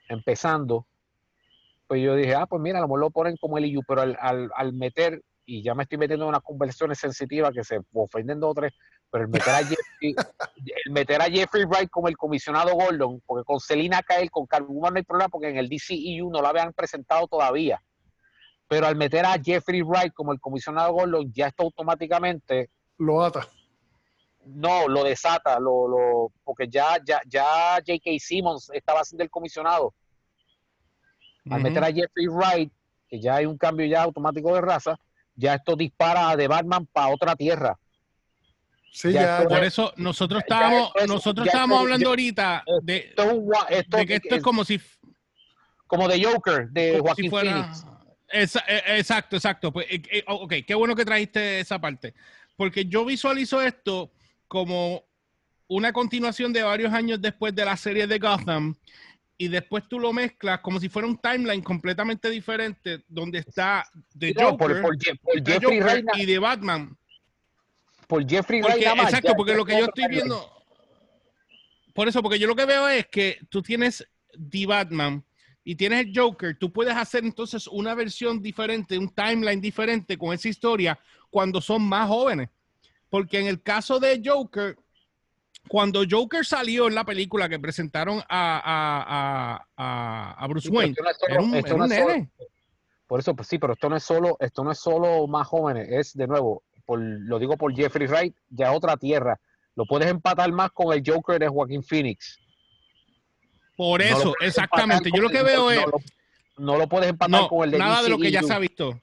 [0.09, 0.85] empezando,
[1.87, 4.01] pues yo dije, ah, pues mira, a lo mejor lo ponen como el IU, pero
[4.01, 8.41] al, al, meter, y ya me estoy metiendo en unas conversiones sensitivas que se ofenden
[8.41, 8.73] dos o tres,
[9.09, 10.15] pero el meter a Jeffrey,
[10.85, 14.79] el meter a Jeffrey Wright como el comisionado Gordon, porque con Selina Kyle, con Carmen
[14.79, 17.81] no hay problema porque en el DCEU no la habían presentado todavía.
[18.67, 23.47] Pero al meter a Jeffrey Wright como el comisionado Gordon, ya esto automáticamente lo ata.
[24.45, 28.11] No, lo desata, lo, lo, porque ya, ya, ya J.K.
[28.19, 29.93] Simmons estaba siendo el comisionado.
[31.49, 32.71] Al meter a Jeffrey Wright,
[33.07, 34.99] que ya hay un cambio ya automático de raza,
[35.35, 37.77] ya esto dispara de Batman para otra tierra
[39.47, 43.13] por eso nosotros estábamos, nosotros estábamos hablando ahorita de,
[44.07, 44.79] que esto es como si
[45.87, 47.85] como de Joker de Joaquín Phoenix.
[48.29, 48.43] E,
[48.97, 49.71] exacto, exacto.
[49.71, 52.13] Pues, eh, eh, ok, qué bueno que trajiste esa parte.
[52.57, 54.11] Porque yo visualizo esto
[54.47, 55.05] como
[55.67, 58.75] una continuación de varios años después de la serie de Gotham
[59.37, 64.33] y después tú lo mezclas como si fuera un timeline completamente diferente donde está de
[64.35, 64.83] Joker,
[66.15, 66.97] y de Batman
[68.07, 70.49] por Jeffrey porque, Exacto, porque lo que yo estoy viendo.
[71.93, 74.07] Por eso, porque yo lo que veo es que tú tienes
[74.49, 75.23] The Batman
[75.63, 80.33] y tienes el Joker, tú puedes hacer entonces una versión diferente, un timeline diferente con
[80.33, 80.97] esa historia
[81.29, 82.49] cuando son más jóvenes.
[83.09, 84.77] Porque en el caso de Joker,
[85.67, 90.95] cuando Joker salió en la película que presentaron a, a, Bruce Wayne,
[91.27, 91.51] era un,
[91.89, 92.29] nene.
[93.05, 95.87] por eso, pues sí, pero esto no es solo, esto no es solo más jóvenes,
[95.89, 96.63] es de nuevo,
[96.95, 99.39] lo digo por Jeffrey Wright, ya otra tierra.
[99.75, 102.39] Lo puedes empatar más con el Joker de Joaquín Phoenix.
[103.75, 105.11] Por eso, exactamente.
[105.13, 105.79] Yo lo que veo es.
[106.57, 108.99] No lo, puedes empatar con el de Nada de lo que ya se ha visto.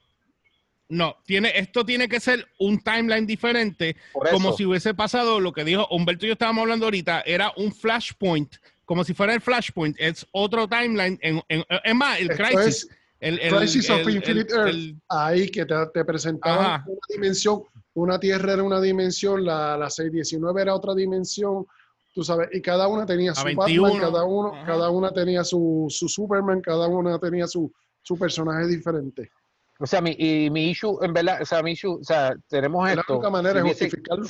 [0.87, 3.95] No, tiene, esto tiene que ser un timeline diferente,
[4.31, 7.73] como si hubiese pasado lo que dijo Humberto y yo estábamos hablando ahorita, era un
[7.73, 12.87] flashpoint, como si fuera el flashpoint, es otro timeline, en, es más, el crisis.
[13.19, 17.63] El, Crisis of Infinite Earth, ahí que te, te presentaban una dimensión,
[17.95, 21.65] una Tierra era una dimensión, la, la 619 era otra dimensión,
[22.13, 26.07] tú sabes, y cada una tenía su Batman, cada, uno, cada una tenía su, su,
[26.07, 27.71] Superman, cada una tenía su,
[28.01, 29.31] su personaje diferente.
[29.79, 32.87] O sea, mi, y mi issue, en verdad, o sea, mi issue, o sea, tenemos
[32.89, 33.03] esto.
[33.07, 34.25] La única manera si justificarlo.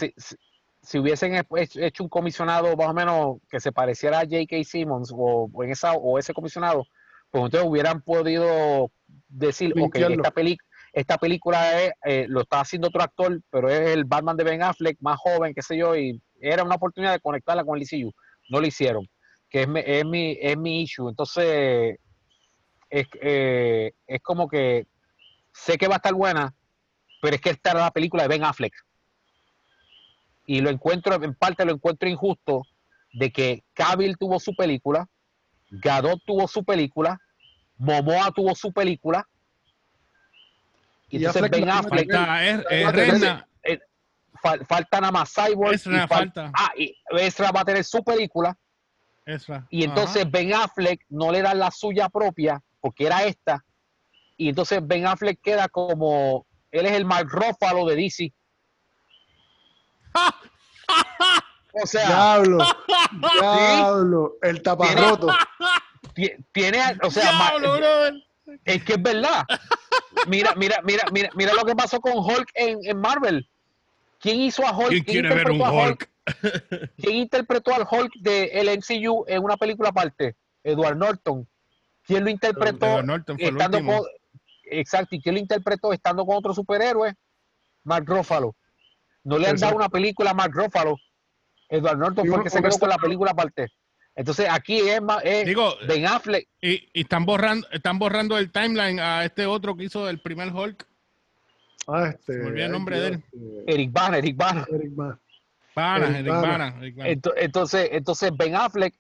[0.82, 1.44] Si, hubiesen
[1.76, 4.64] hecho un comisionado más o menos que se pareciera a J.K.
[4.64, 6.86] Simmons o, en esa, o ese comisionado,
[7.32, 8.92] pues ustedes hubieran podido
[9.28, 10.32] decir, ok, esta,
[10.96, 14.98] esta película eh, lo está haciendo otro actor, pero es el Batman de Ben Affleck,
[15.02, 18.14] más joven, qué sé yo, y era una oportunidad de conectarla con el ICU.
[18.50, 19.06] No lo hicieron,
[19.50, 21.10] que es, mi, es issue.
[21.10, 21.98] Entonces,
[22.90, 24.88] es, eh, es como que
[25.52, 26.56] sé que va a estar buena,
[27.22, 28.74] pero es que esta era la película de Ben Affleck.
[30.46, 32.62] Y lo encuentro, en parte lo encuentro injusto,
[33.12, 35.10] de que Cavill tuvo su película,
[35.72, 37.20] Gadot tuvo su película,
[37.78, 39.28] Momoa tuvo su película.
[41.16, 42.10] Y, entonces Ben Affleck.
[44.68, 45.74] falta nada más Cyborg.
[45.74, 46.52] Ezra, falta.
[46.54, 48.58] Ah, y Ezra va a tener su película.
[49.70, 53.64] Y entonces Ben Affleck no le da la suya propia, porque era esta.
[54.38, 56.46] Y entonces Ben Affleck queda como.
[56.72, 58.34] Él es el Mark Ruffalo de DC.
[61.82, 62.08] o sea.
[62.08, 62.58] Diablo.
[63.40, 64.34] Diablo.
[64.42, 65.28] El taparroto
[66.52, 67.32] tiene, o sea,
[68.66, 69.46] es que es verdad.
[70.28, 73.48] Mira, mira, mira, mira, mira lo que pasó con Hulk en, Marvel.
[74.20, 74.90] ¿Quién hizo a Hulk?
[74.90, 76.10] ¿Quién, quiere ver un Hulk?
[76.98, 80.36] ¿Quién interpretó al Hulk del MCU en una película aparte?
[80.64, 81.48] Edward Norton.
[82.06, 83.00] ¿Quién lo interpretó
[83.38, 84.02] estando con,
[84.66, 87.14] exacto, y quién lo interpretó estando con otro superhéroe?
[87.84, 88.56] Mark Ruffalo.
[89.24, 90.98] No le han dado una película a Mark Ruffalo.
[91.70, 93.72] Edward Norton fue el que se quedó con la película aparte.
[94.16, 96.48] Entonces aquí es, más, Digo, Ben Affleck.
[96.62, 100.88] Y, están borrando están borrando el timeline a este otro que hizo el primer Hulk.
[101.88, 102.38] Ah, este.
[102.38, 103.24] Me el nombre de él.
[103.68, 104.66] Eric Bana, Eric Bana.
[104.72, 106.20] Eric Bana.
[106.20, 106.76] Eric Bana.
[107.36, 108.96] Entonces, entonces Ben Affleck,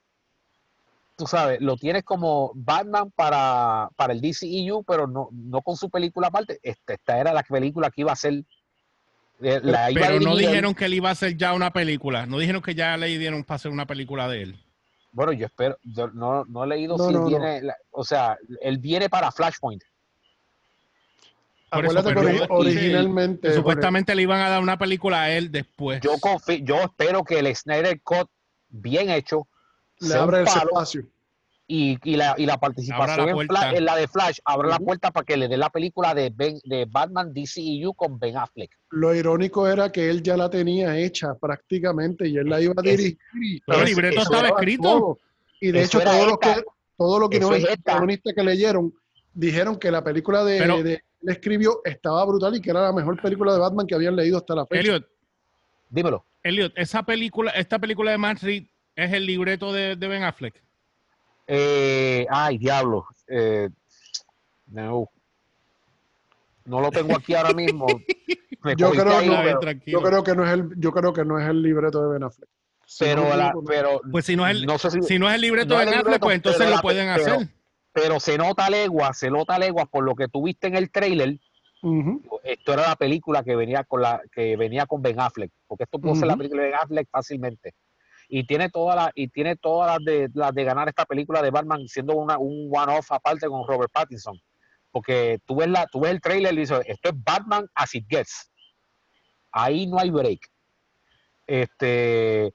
[1.15, 5.89] tú sabes, lo tienes como Batman para, para el DCEU, pero no, no con su
[5.89, 6.59] película aparte.
[6.61, 8.43] Esta, esta era la película que iba a ser
[9.41, 9.59] eh,
[9.93, 12.25] pero no dijeron que él iba a hacer ya una película.
[12.25, 14.64] No dijeron que ya le dieron para hacer una película de él.
[15.15, 17.61] Bueno, yo espero, yo no, no he leído si viene,
[17.91, 19.81] o sea, él viene para Flashpoint.
[21.71, 23.53] Acuérdate que originalmente.
[23.53, 26.01] supuestamente le iban a dar una película a él después.
[26.01, 28.29] Yo confío, yo espero que el Snyder Cut
[28.67, 29.47] bien hecho
[29.99, 31.07] le abra el espacio
[31.67, 35.35] y, y, la, y la participación en, la de Flash abre la puerta para que
[35.35, 38.71] le dé la película de, ben, de Batman DCEU con Ben Affleck.
[38.91, 42.81] Lo irónico era que él ya la tenía hecha prácticamente y él la iba a
[42.81, 43.17] dirigir.
[43.65, 45.17] Pero el libreto estaba escrito.
[45.59, 46.63] Y de hecho, todos los que,
[46.97, 48.93] todos los que que leyeron
[49.33, 53.53] dijeron que la película de, él escribió estaba brutal y que era la mejor película
[53.53, 54.81] de Batman que habían leído hasta la fecha.
[54.81, 55.07] Elliot,
[55.89, 56.25] dímelo.
[56.43, 60.64] Elliot, esa película, esta película de Matt Reed es el libreto de Ben Affleck.
[61.47, 63.05] Eh, ay, diablo.
[63.27, 63.69] Eh,
[64.67, 65.09] no.
[66.65, 67.85] no lo tengo aquí ahora mismo.
[68.77, 69.21] yo, creo,
[69.85, 72.23] yo, creo, que no es el, yo creo que no es el libreto de Ben
[72.23, 72.49] Affleck.
[72.99, 75.93] pero, pero pues si no es el, no si, no es el libreto de Ben
[75.95, 77.49] Affleck, pues entonces lo pueden hacer.
[77.93, 81.39] Pero se nota legua, se nota legua por lo que tuviste en el trailer.
[82.43, 85.99] Esto era la película que venía con la que venía con Ben Affleck, porque esto
[85.99, 87.75] puede ser la película de Ben Affleck fácilmente
[88.27, 91.51] y tiene todas las y tiene todas las de las de ganar esta película de
[91.51, 94.39] Batman siendo una, un one off aparte con Robert Pattinson.
[94.91, 98.05] Porque tú ves la tú ves el trailer y dices esto es Batman as it
[98.09, 98.51] gets.
[99.51, 100.39] Ahí no hay break.
[101.47, 102.53] Este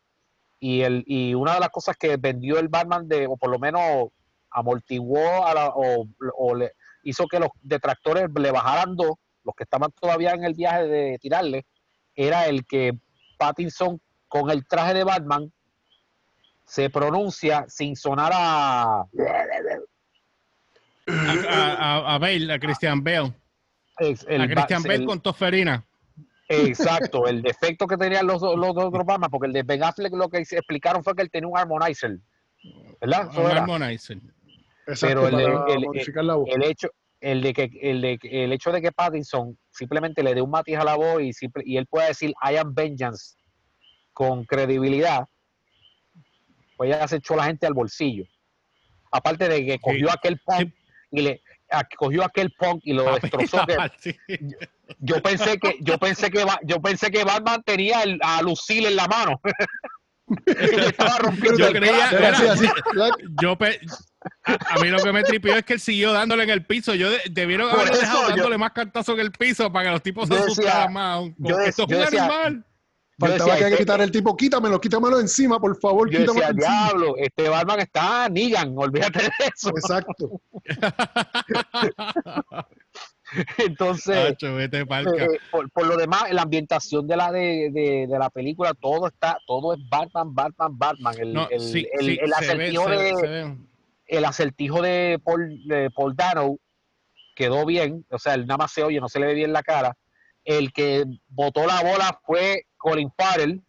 [0.58, 3.58] y el y una de las cosas que vendió el Batman de o por lo
[3.58, 4.08] menos
[4.50, 6.06] amortiguó a la, o,
[6.36, 6.72] o le
[7.04, 9.12] hizo que los detractores le bajaran dos
[9.44, 11.66] los que estaban todavía en el viaje de tirarle
[12.14, 12.98] era el que
[13.38, 15.52] Pattinson con el traje de Batman
[16.70, 19.04] se pronuncia sin sonar a...
[21.08, 23.34] A, a, Bale, a Christian Bale.
[23.98, 25.84] a Christian Bale con toferina.
[26.48, 30.28] Exacto, el defecto que tenían los, los otros Batman, porque el de Ben Affleck lo
[30.28, 32.18] que explicaron fue que él tenía un harmonizer.
[33.00, 33.36] ¿Verdad?
[33.36, 34.18] Un harmonizer.
[35.00, 36.88] Pero el, el, hecho,
[37.20, 40.76] el de que el, de, el hecho de que Pattinson simplemente le dé un matiz
[40.76, 41.32] a la voz y,
[41.64, 43.34] y él pueda decir I am vengeance
[44.12, 45.24] con credibilidad,
[46.81, 48.24] pues ya se echó la gente al bolsillo.
[49.12, 50.72] Aparte de que cogió aquel punk
[51.11, 51.43] y le
[51.99, 53.66] cogió aquel punk y lo destrozó.
[55.01, 59.07] yo pensé que yo pensé que yo pensé que Batman tenía a Lucille en la
[59.09, 59.39] mano.
[61.59, 62.12] yo creía,
[63.43, 63.59] yo
[64.45, 66.95] a mí lo que me tripió es que él siguió dándole en el piso.
[66.95, 70.35] Yo debieron haber dejado dándole más cartazo en el piso para que los tipos se
[70.35, 71.24] asustaran más.
[71.37, 72.64] Yo, Esto es un animal.
[73.20, 76.10] Faltaba que quitar el tipo, quítamelo, quítamelo encima, por favor.
[76.10, 79.70] Yo decía, diablo, este Batman está Nigan, olvídate de eso.
[79.70, 80.40] Exacto.
[83.58, 84.86] Entonces, eh, eh,
[85.50, 90.34] por, lo demás, la ambientación de la de, la película, todo está, todo es Batman,
[90.34, 91.14] Batman, Batman.
[91.18, 93.56] El, el, acertijo de
[94.06, 96.56] el acertijo de Paul, de Paul Dano
[97.36, 99.62] quedó bien, o sea, él nada más se oye, no se le ve bien la
[99.62, 99.96] cara.
[100.44, 103.61] El que botó la bola fue Colin Farrell.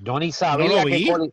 [0.00, 1.32] Yo ni sabía que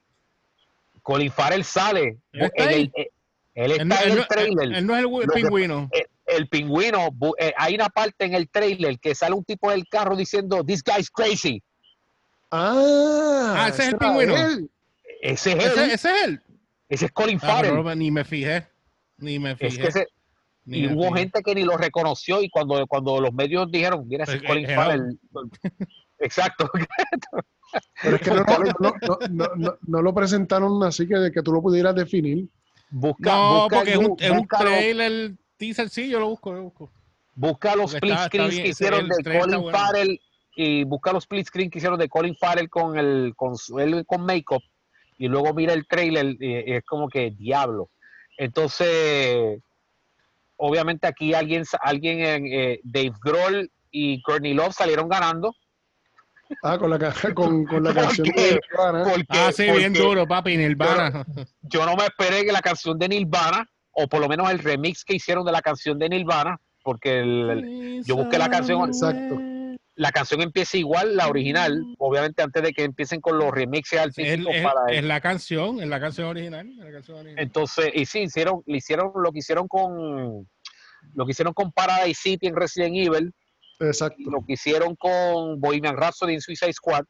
[1.01, 2.17] Colin, Farrell sale.
[2.31, 4.73] Él está, en el, trailer.
[4.73, 5.89] Él, no es el pingüino.
[6.25, 7.09] El, pingüino,
[7.39, 10.83] eh, hay una parte en el trailer que sale un tipo del carro diciendo, This
[10.83, 11.61] guy's crazy.
[12.51, 14.35] Ah, ah ese es el pingüino.
[15.21, 15.71] Ese es él.
[15.71, 16.41] Ese, es él.
[16.89, 17.97] Ese es Colin ah, Farrell.
[17.97, 18.67] ni me fijé.
[19.17, 20.07] Ni me fijé.
[20.65, 24.37] Y hubo gente que ni lo reconoció y cuando, cuando los medios dijeron, mira, ese
[24.37, 25.19] es pues, Colin eh, Farrell.
[26.19, 26.69] Exacto.
[28.01, 28.31] Pero es que
[29.87, 32.47] no, lo presentaron así que, que tú lo pudieras definir.
[32.89, 36.91] Busca, no, porque es un, es un trailer teaser, sí, yo lo busco, lo busco.
[37.35, 40.21] Busca los split screens que hicieron de Colin Farrell
[40.55, 44.25] y busca los split screens que hicieron de Colin Farrell con el con, él, con
[44.25, 44.61] make-up
[45.17, 47.89] y luego mira el trailer y, es como que diablo.
[48.37, 49.61] Entonces,
[50.57, 55.53] obviamente aquí alguien, alguien en eh, Dave Grohl y Courtney Love salieron ganando
[56.63, 59.03] Ah, con la, con, con la canción de Nirvana.
[59.29, 61.25] ah, sí, bien duro, papi, Nirvana.
[61.61, 65.03] Yo, no me esperé que la canción de Nirvana, o por lo menos el remix
[65.03, 68.87] que hicieron de la canción de Nirvana, porque yo busqué la canción.
[68.87, 69.39] Exacto.
[69.97, 74.53] La canción empieza igual, la original, obviamente antes de que empiecen con los remixes artísticos
[74.53, 77.41] es, para es la canción, es la canción original, la canción original.
[77.41, 80.47] Entonces, y sí, hicieron, le hicieron lo que hicieron con
[81.13, 83.33] lo que hicieron con Paradise City en Resident Evil,
[83.79, 84.17] Exacto.
[84.29, 87.05] lo que hicieron con Bohemian Rhapsody en Suicide Squad,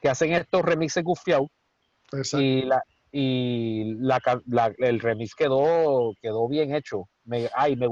[0.00, 1.48] que hacen estos remixes gufiados.
[2.32, 2.82] Y, la,
[3.12, 7.08] y la, el remix quedó, quedó bien hecho.
[7.24, 7.86] Me, ay, me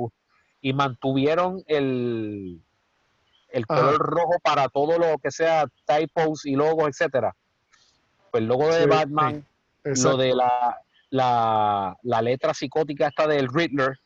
[0.62, 2.62] Y mantuvieron el,
[3.56, 7.34] el color rojo para todo lo que sea typos y logos, etcétera.
[8.30, 9.46] Pues el logo de Batman,
[9.82, 10.78] lo de la,
[11.08, 13.98] la, la letra psicótica esta del Riddler,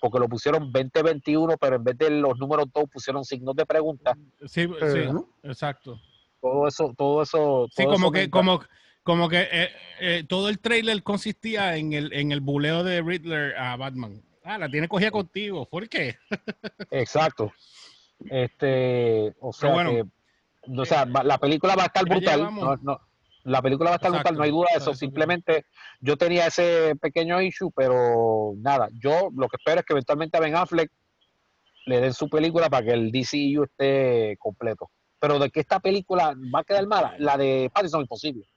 [0.00, 4.16] porque lo pusieron 2021, pero en vez de los números dos pusieron signos de pregunta.
[4.46, 5.08] Sí, sí,
[5.42, 6.00] exacto.
[6.40, 7.68] Todo eso, todo eso.
[7.76, 8.62] sí, como que, como,
[9.02, 9.68] como que eh,
[10.00, 14.22] eh, todo el trailer consistía en el, en el buleo de Riddler a Batman.
[14.42, 15.66] Ah, la tiene cogida contigo.
[15.68, 16.16] ¿Por qué?
[16.90, 17.52] exacto.
[18.30, 19.74] Este, o sea,
[20.68, 22.48] o sea, la película va a estar brutal.
[22.82, 23.00] No,
[23.44, 24.94] la película va a estar brutal, no hay duda de eso.
[24.94, 25.66] Simplemente
[26.00, 30.40] yo tenía ese pequeño issue, pero nada, yo lo que espero es que eventualmente a
[30.40, 30.90] Ben Affleck
[31.86, 34.90] le den su película para que el DCU esté completo.
[35.20, 38.48] Pero de que esta película va a quedar mala, la de Pattinson imposible.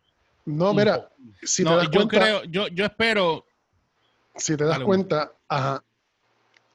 [0.45, 1.09] No, mira,
[1.43, 3.45] si te das yo creo, yo, yo espero.
[4.35, 5.83] Si te das cuenta, ajá.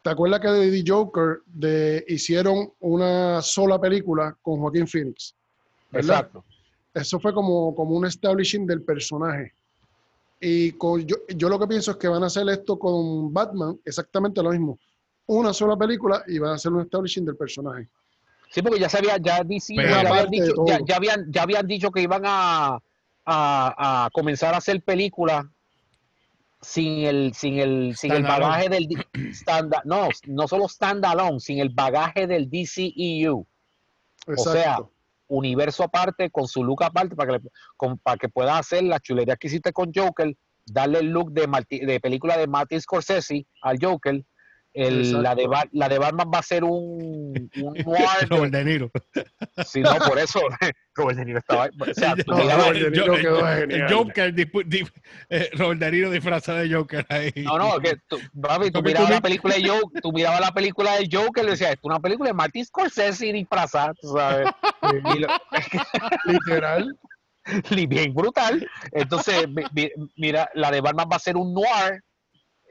[0.05, 5.35] ¿Te acuerdas que de The Joker de, hicieron una sola película con Joaquín Phoenix?
[5.93, 6.45] Exacto
[6.95, 9.53] eso fue como, como un establishing del personaje.
[10.41, 13.79] Y con, yo, yo lo que pienso es que van a hacer esto con Batman,
[13.85, 14.79] exactamente lo mismo.
[15.27, 17.89] Una sola película y van a hacer un establishing del personaje.
[18.51, 20.55] Sí, porque ya sabía, ya DC, ya, habían dicho,
[20.87, 22.79] ya, habían, ya habían dicho que iban a,
[23.25, 25.45] a, a comenzar a hacer películas
[26.65, 28.89] sin el, sin el, sin el bagaje del
[29.33, 33.47] stand no, no solo standalone, sin el bagaje del DCEU.
[34.27, 34.51] Exacto.
[34.51, 34.79] O sea,
[35.29, 37.47] universo aparte, con su look aparte, para que,
[38.03, 40.35] para que pueda hacer la chulería que hiciste con Joker,
[40.67, 41.47] darle el look de,
[41.85, 44.25] de película de Martin Scorsese al Joker
[44.75, 48.29] la, de, la de Batman va a ser un, un noir.
[48.29, 48.91] Robert De Niro.
[49.65, 50.41] Sí, no, por eso
[50.95, 51.69] Robert De Niro estaba.
[51.79, 54.35] O sea, tú mirabas, el, el, Joker,
[55.31, 57.33] eh, Robert De Niro disfrazado de Joker ahí.
[57.37, 58.19] No, no, que tú,
[58.73, 61.89] tú mirabas la película de Joker, tú mirabas la película de Joker y decías, esto
[61.89, 64.49] es una película de Martin Scorsese disfrazada, tú sabes.
[66.25, 66.99] Literal.
[67.89, 68.67] Bien brutal.
[68.93, 69.47] Entonces,
[70.17, 72.01] mira, la de Batman va a ser un noir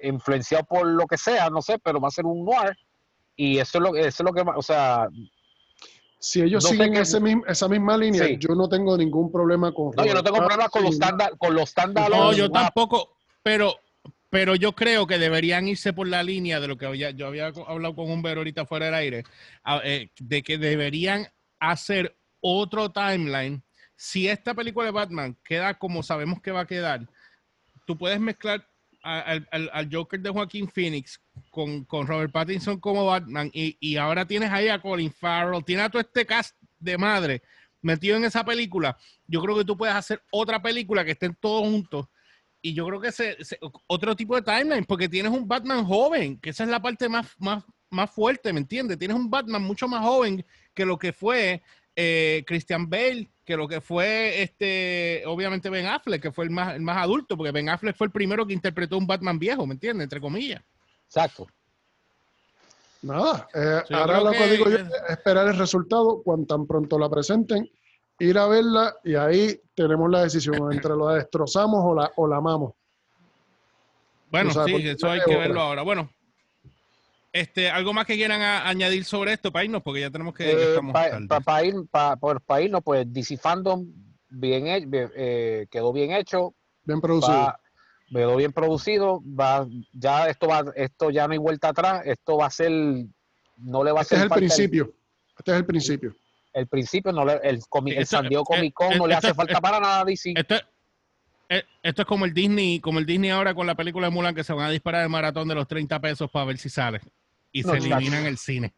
[0.04, 2.78] influenciado por lo que sea, no sé, pero va a ser un noir.
[3.36, 5.08] Y eso es lo, eso es lo que, o sea...
[6.20, 9.92] Si ellos siguen ese esa misma línea, yo no tengo ningún problema con...
[9.98, 11.74] No, yo no tengo problema con los stand con los
[12.10, 13.76] No, yo tampoco, pero
[14.34, 17.94] pero yo creo que deberían irse por la línea de lo que yo había hablado
[17.94, 19.24] con un ver ahorita fuera del aire,
[19.84, 21.28] eh, de que deberían
[21.60, 23.62] hacer otro timeline.
[23.96, 27.08] Si esta película de Batman queda como sabemos que va a quedar,
[27.86, 28.68] tú puedes mezclar
[29.04, 34.26] al, al, Joker de Joaquín Phoenix con, con Robert Pattinson como Batman y, y, ahora
[34.26, 37.42] tienes ahí a Colin Farrell, tienes a todo este cast de madre
[37.82, 38.98] metido en esa película,
[39.28, 42.08] yo creo que tú puedes hacer otra película que estén todos juntos
[42.62, 43.38] y yo creo que ese,
[43.88, 47.28] otro tipo de timeline, porque tienes un Batman joven, que esa es la parte más,
[47.38, 48.98] más, más fuerte, ¿me entiendes?
[48.98, 51.62] Tienes un Batman mucho más joven que lo que fue
[51.96, 56.76] eh, Christian Bale, que lo que fue este, obviamente Ben Affleck, que fue el más,
[56.76, 59.74] el más adulto, porque Ben Affleck fue el primero que interpretó un Batman viejo, ¿me
[59.74, 60.06] entiendes?
[60.06, 60.62] Entre comillas.
[61.06, 61.48] Exacto.
[63.02, 67.10] Nada, eh, ahora lo que, digo yo es esperar el resultado, cuando tan pronto la
[67.10, 67.70] presenten,
[68.20, 72.38] ir a verla y ahí tenemos la decisión entre lo destrozamos o la, o la
[72.38, 72.74] amamos.
[74.32, 75.82] Bueno, sí, eso hay que verlo ahora.
[75.82, 76.10] Bueno,
[77.34, 79.82] este, ¿Algo más que quieran añadir sobre esto para irnos?
[79.82, 80.52] Porque ya tenemos que...
[80.52, 80.80] Eh,
[81.44, 83.88] para ir, pa, irnos, pues DC Fandom
[84.30, 86.54] bien, eh, quedó bien hecho.
[86.84, 87.56] Bien producido.
[88.12, 89.24] quedó bien producido.
[89.26, 92.04] Va, ya esto va, esto ya no hay vuelta atrás.
[92.06, 92.72] Esto va a ser,
[93.58, 94.28] no le va a este ser.
[94.28, 94.94] Es el principio.
[95.36, 96.16] este es el principio.
[96.54, 99.60] El principio, no le, el, el San Diego eh, Comic Con no le hace falta
[99.60, 100.36] para nada a DC.
[100.36, 100.56] Esto,
[101.82, 104.44] esto es como el Disney, como el Disney ahora con la película de Mulan que
[104.44, 107.02] se van a disparar el maratón de los 30 pesos para ver si sale
[107.54, 108.76] y se eliminan el cine.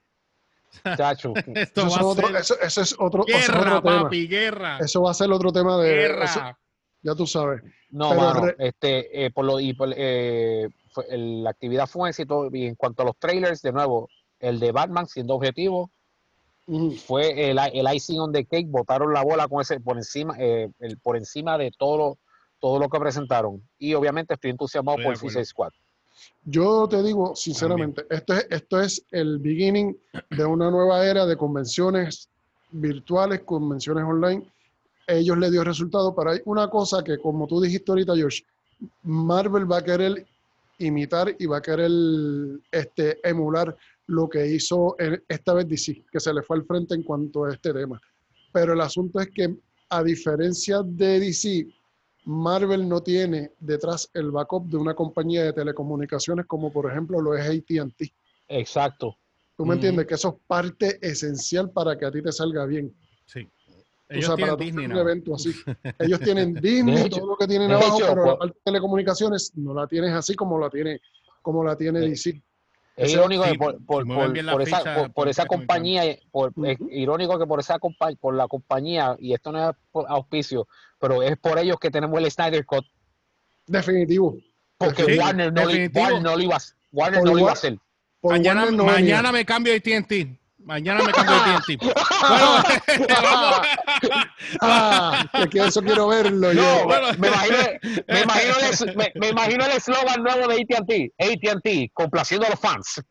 [0.97, 1.33] Chacho.
[1.55, 4.77] eso, es otro, eso, es otro, guerra, papi, guerra.
[4.79, 6.57] Eso va a ser otro tema de guerra.
[7.01, 7.61] ya tú sabes.
[7.89, 10.67] No, mano, este, eh, por lo, y por, eh,
[11.09, 12.49] la actividad fue un éxito.
[12.51, 14.09] Y en cuanto a los trailers, de nuevo,
[14.39, 15.91] el de Batman siendo objetivo,
[17.05, 20.69] fue el, el, icing on the cake, botaron la bola con ese por encima, eh,
[20.79, 22.17] el, por encima de todo lo,
[22.59, 23.61] todo lo que presentaron.
[23.77, 25.71] Y obviamente estoy entusiasmado por el Suicide Squad.
[26.43, 29.97] Yo te digo, sinceramente, esto es, esto es el beginning
[30.29, 32.29] de una nueva era de convenciones
[32.71, 34.45] virtuales, convenciones online.
[35.07, 38.43] Ellos le dio resultado, pero hay una cosa que, como tú dijiste ahorita, George,
[39.03, 40.25] Marvel va a querer
[40.79, 41.91] imitar y va a querer
[42.71, 43.75] este, emular
[44.07, 44.95] lo que hizo
[45.27, 47.99] esta vez DC, que se le fue al frente en cuanto a este tema.
[48.51, 49.55] Pero el asunto es que,
[49.89, 51.67] a diferencia de DC,
[52.25, 57.35] Marvel no tiene detrás el backup de una compañía de telecomunicaciones como por ejemplo lo
[57.35, 58.11] es ATT.
[58.47, 59.17] Exacto.
[59.55, 60.05] ¿Tú me entiendes?
[60.05, 62.93] Que eso es parte esencial para que a ti te salga bien.
[63.25, 63.47] Sí.
[64.09, 65.51] Ellos o sea, para Disney, un evento así.
[65.99, 69.87] Ellos tienen Disney, todo lo que tienen abajo, pero la parte de telecomunicaciones no la
[69.87, 70.99] tienes así como la tiene,
[71.41, 72.41] como la tiene DC.
[72.95, 76.19] Es irónico que por, por, por, esa, por, esa compañía, es
[76.91, 80.67] irónico que por esa por la compañía, y esto no es por auspicio,
[80.99, 82.85] pero es por ellos que tenemos el Snyder Cut.
[83.67, 84.37] Definitivo.
[84.77, 86.57] Porque Warner, no, Warner, no, lo iba,
[86.91, 87.77] Warner no lo iba a hacer.
[88.21, 90.39] Mañana, mañana me cambio de TNT.
[90.65, 91.83] Mañana me cambio de TNT.
[91.83, 91.95] bueno,
[94.61, 96.53] ah, que eso quiero verlo.
[96.53, 96.87] yo.
[97.19, 97.57] me, imagino,
[98.07, 101.13] me, imagino el, me, me imagino el eslogan nuevo de AT&T.
[101.19, 102.99] AT&T, complaciendo a los fans.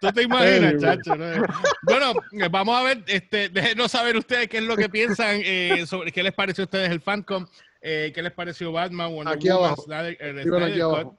[0.00, 1.12] Tú te imaginas, chacho.
[1.82, 2.14] Bueno,
[2.50, 6.24] vamos a ver, este, déjenos saber ustedes qué es lo que piensan eh, sobre qué
[6.24, 7.46] les pareció a ustedes el Fancom,
[7.80, 9.84] eh, qué les pareció Batman, Wonder aquí Woman, abajo.
[10.64, 11.16] aquí abajo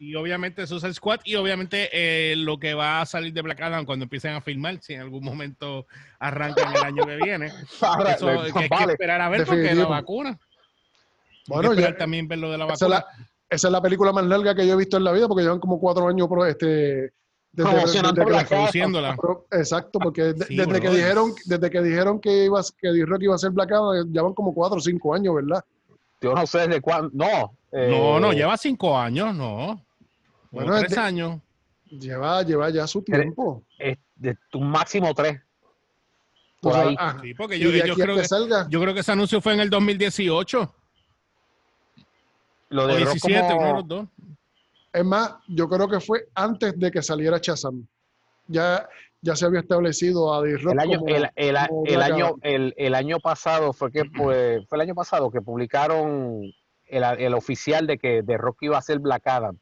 [0.00, 3.84] y obviamente Suicide Squad y obviamente eh, lo que va a salir de Black Adam
[3.84, 5.86] cuando empiecen a filmar, si en algún momento
[6.18, 7.46] arrancan el año que viene.
[7.70, 10.38] Eso que hay que esperar a ver porque la vacuna.
[11.46, 13.04] Bueno, ya, también ver lo de la vacuna.
[13.50, 15.60] Esa es, la, película más larga que yo he visto en la vida porque llevan
[15.60, 17.12] como cuatro años por este
[17.52, 17.92] desde, desde,
[19.50, 23.50] Exacto, porque desde que dijeron, desde que dijeron que iba, que D-Rock iba a ser
[23.50, 25.62] Black Adam, llevan como cuatro o cinco años, ¿verdad?
[26.22, 27.10] Yo no sé desde cuándo.
[27.12, 27.52] No.
[27.72, 29.84] no, no, eh, lleva cinco años, no.
[30.50, 31.40] Bueno, tres años.
[31.88, 33.62] Lleva, lleva ya su tiempo.
[34.16, 35.40] de tu máximo tres.
[36.60, 36.94] Por ahí.
[36.98, 38.26] Ah, sí, porque yo, yo creo que,
[38.68, 40.74] yo creo que ese anuncio fue en el 2018.
[42.70, 44.08] Lo de 17, uno de los dos.
[44.92, 47.86] Es más, yo creo que fue antes de que saliera Shazam.
[48.46, 48.88] Ya,
[49.22, 54.04] ya se había establecido a el año, el, el, año, el, año pasado fue que
[54.16, 56.42] pues, fue el año pasado que publicaron
[56.86, 59.56] el, oficial de que de Rock iba a ser Black Adam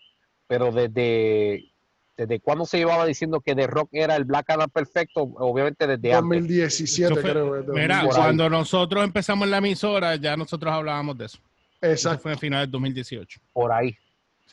[0.49, 1.70] pero desde,
[2.16, 6.14] desde cuándo se llevaba diciendo que The Rock era el Black Adam perfecto, obviamente desde
[6.14, 7.24] 2017 antes.
[7.24, 7.64] creo.
[7.68, 11.38] Mira, cuando nosotros empezamos la emisora, ya nosotros hablábamos de eso.
[11.80, 12.22] Exacto.
[12.22, 13.40] fue en final del 2018.
[13.53, 13.96] Por ahí.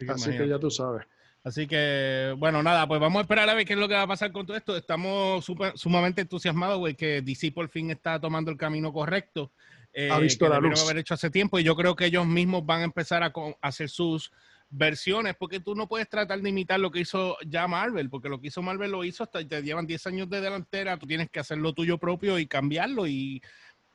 [0.10, 1.08] Así, que, ya tú sabes.
[1.43, 4.02] Así que, bueno, nada, pues vamos a esperar a ver qué es lo que va
[4.02, 4.76] a pasar con todo esto.
[4.76, 9.52] Estamos sumamente entusiasmados, güey, que DC por fin está tomando el camino correcto.
[9.93, 10.84] Eh, ha visto la luz.
[10.84, 13.32] haber hecho hace tiempo y yo creo que ellos mismos van a empezar a
[13.62, 14.30] hacer sus
[14.70, 18.39] versiones, porque tú no puedes tratar de imitar lo que hizo ya Marvel, porque lo
[18.39, 21.39] que hizo Marvel lo hizo hasta te llevan 10 años de delantera, tú tienes que
[21.39, 23.41] hacer lo tuyo propio y cambiarlo y,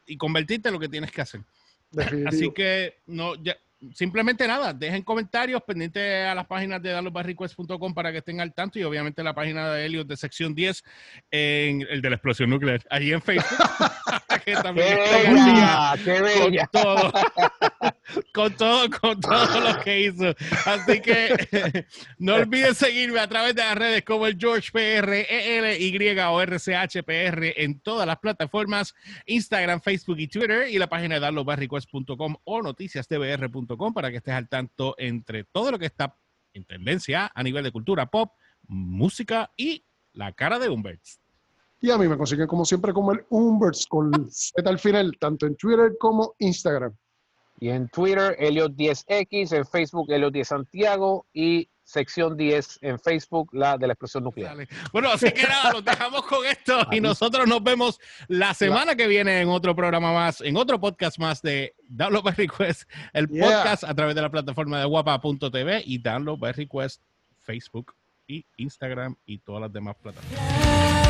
[0.06, 1.42] y convertirte en lo que tienes que hacer.
[2.26, 3.56] Así que no, ya,
[3.94, 8.78] simplemente nada, dejen comentarios pendientes a las páginas de dalosbarrequest.com para que estén al tanto
[8.78, 10.82] y obviamente la página de Helios de sección 10
[11.30, 13.46] en el de la explosión nuclear, ahí en Facebook.
[14.44, 14.98] que también
[16.04, 17.12] qué con todo,
[18.32, 20.34] con todo, con todo lo que hizo.
[20.66, 21.86] Así que
[22.18, 26.40] no olviden seguirme a través de las redes como el George PR, e Y o
[26.42, 28.94] RCHPR en todas las plataformas,
[29.26, 34.48] Instagram, Facebook y Twitter y la página de dalosbarrequest.com o noticiasdbr.com para que estés al
[34.48, 36.16] tanto entre todo lo que está
[36.52, 38.32] en tendencia a nivel de cultura pop,
[38.66, 41.20] música y la cara de Umberts.
[41.80, 45.46] Y a mí me consiguen como siempre como el Umberts con Z al final, tanto
[45.46, 46.94] en Twitter como Instagram.
[47.58, 53.86] Y en Twitter, Elliot10X, en Facebook, Elliot10 Santiago y sección 10 en Facebook, la de
[53.86, 54.56] la explosión nuclear.
[54.92, 59.08] Bueno, así que nada, nos dejamos con esto y nosotros nos vemos la semana que
[59.08, 63.84] viene en otro programa más, en otro podcast más de Download by Request, el podcast
[63.84, 67.02] a través de la plataforma de guapa.tv y Download by Request,
[67.40, 67.94] Facebook
[68.28, 71.09] y Instagram y todas las demás plataformas.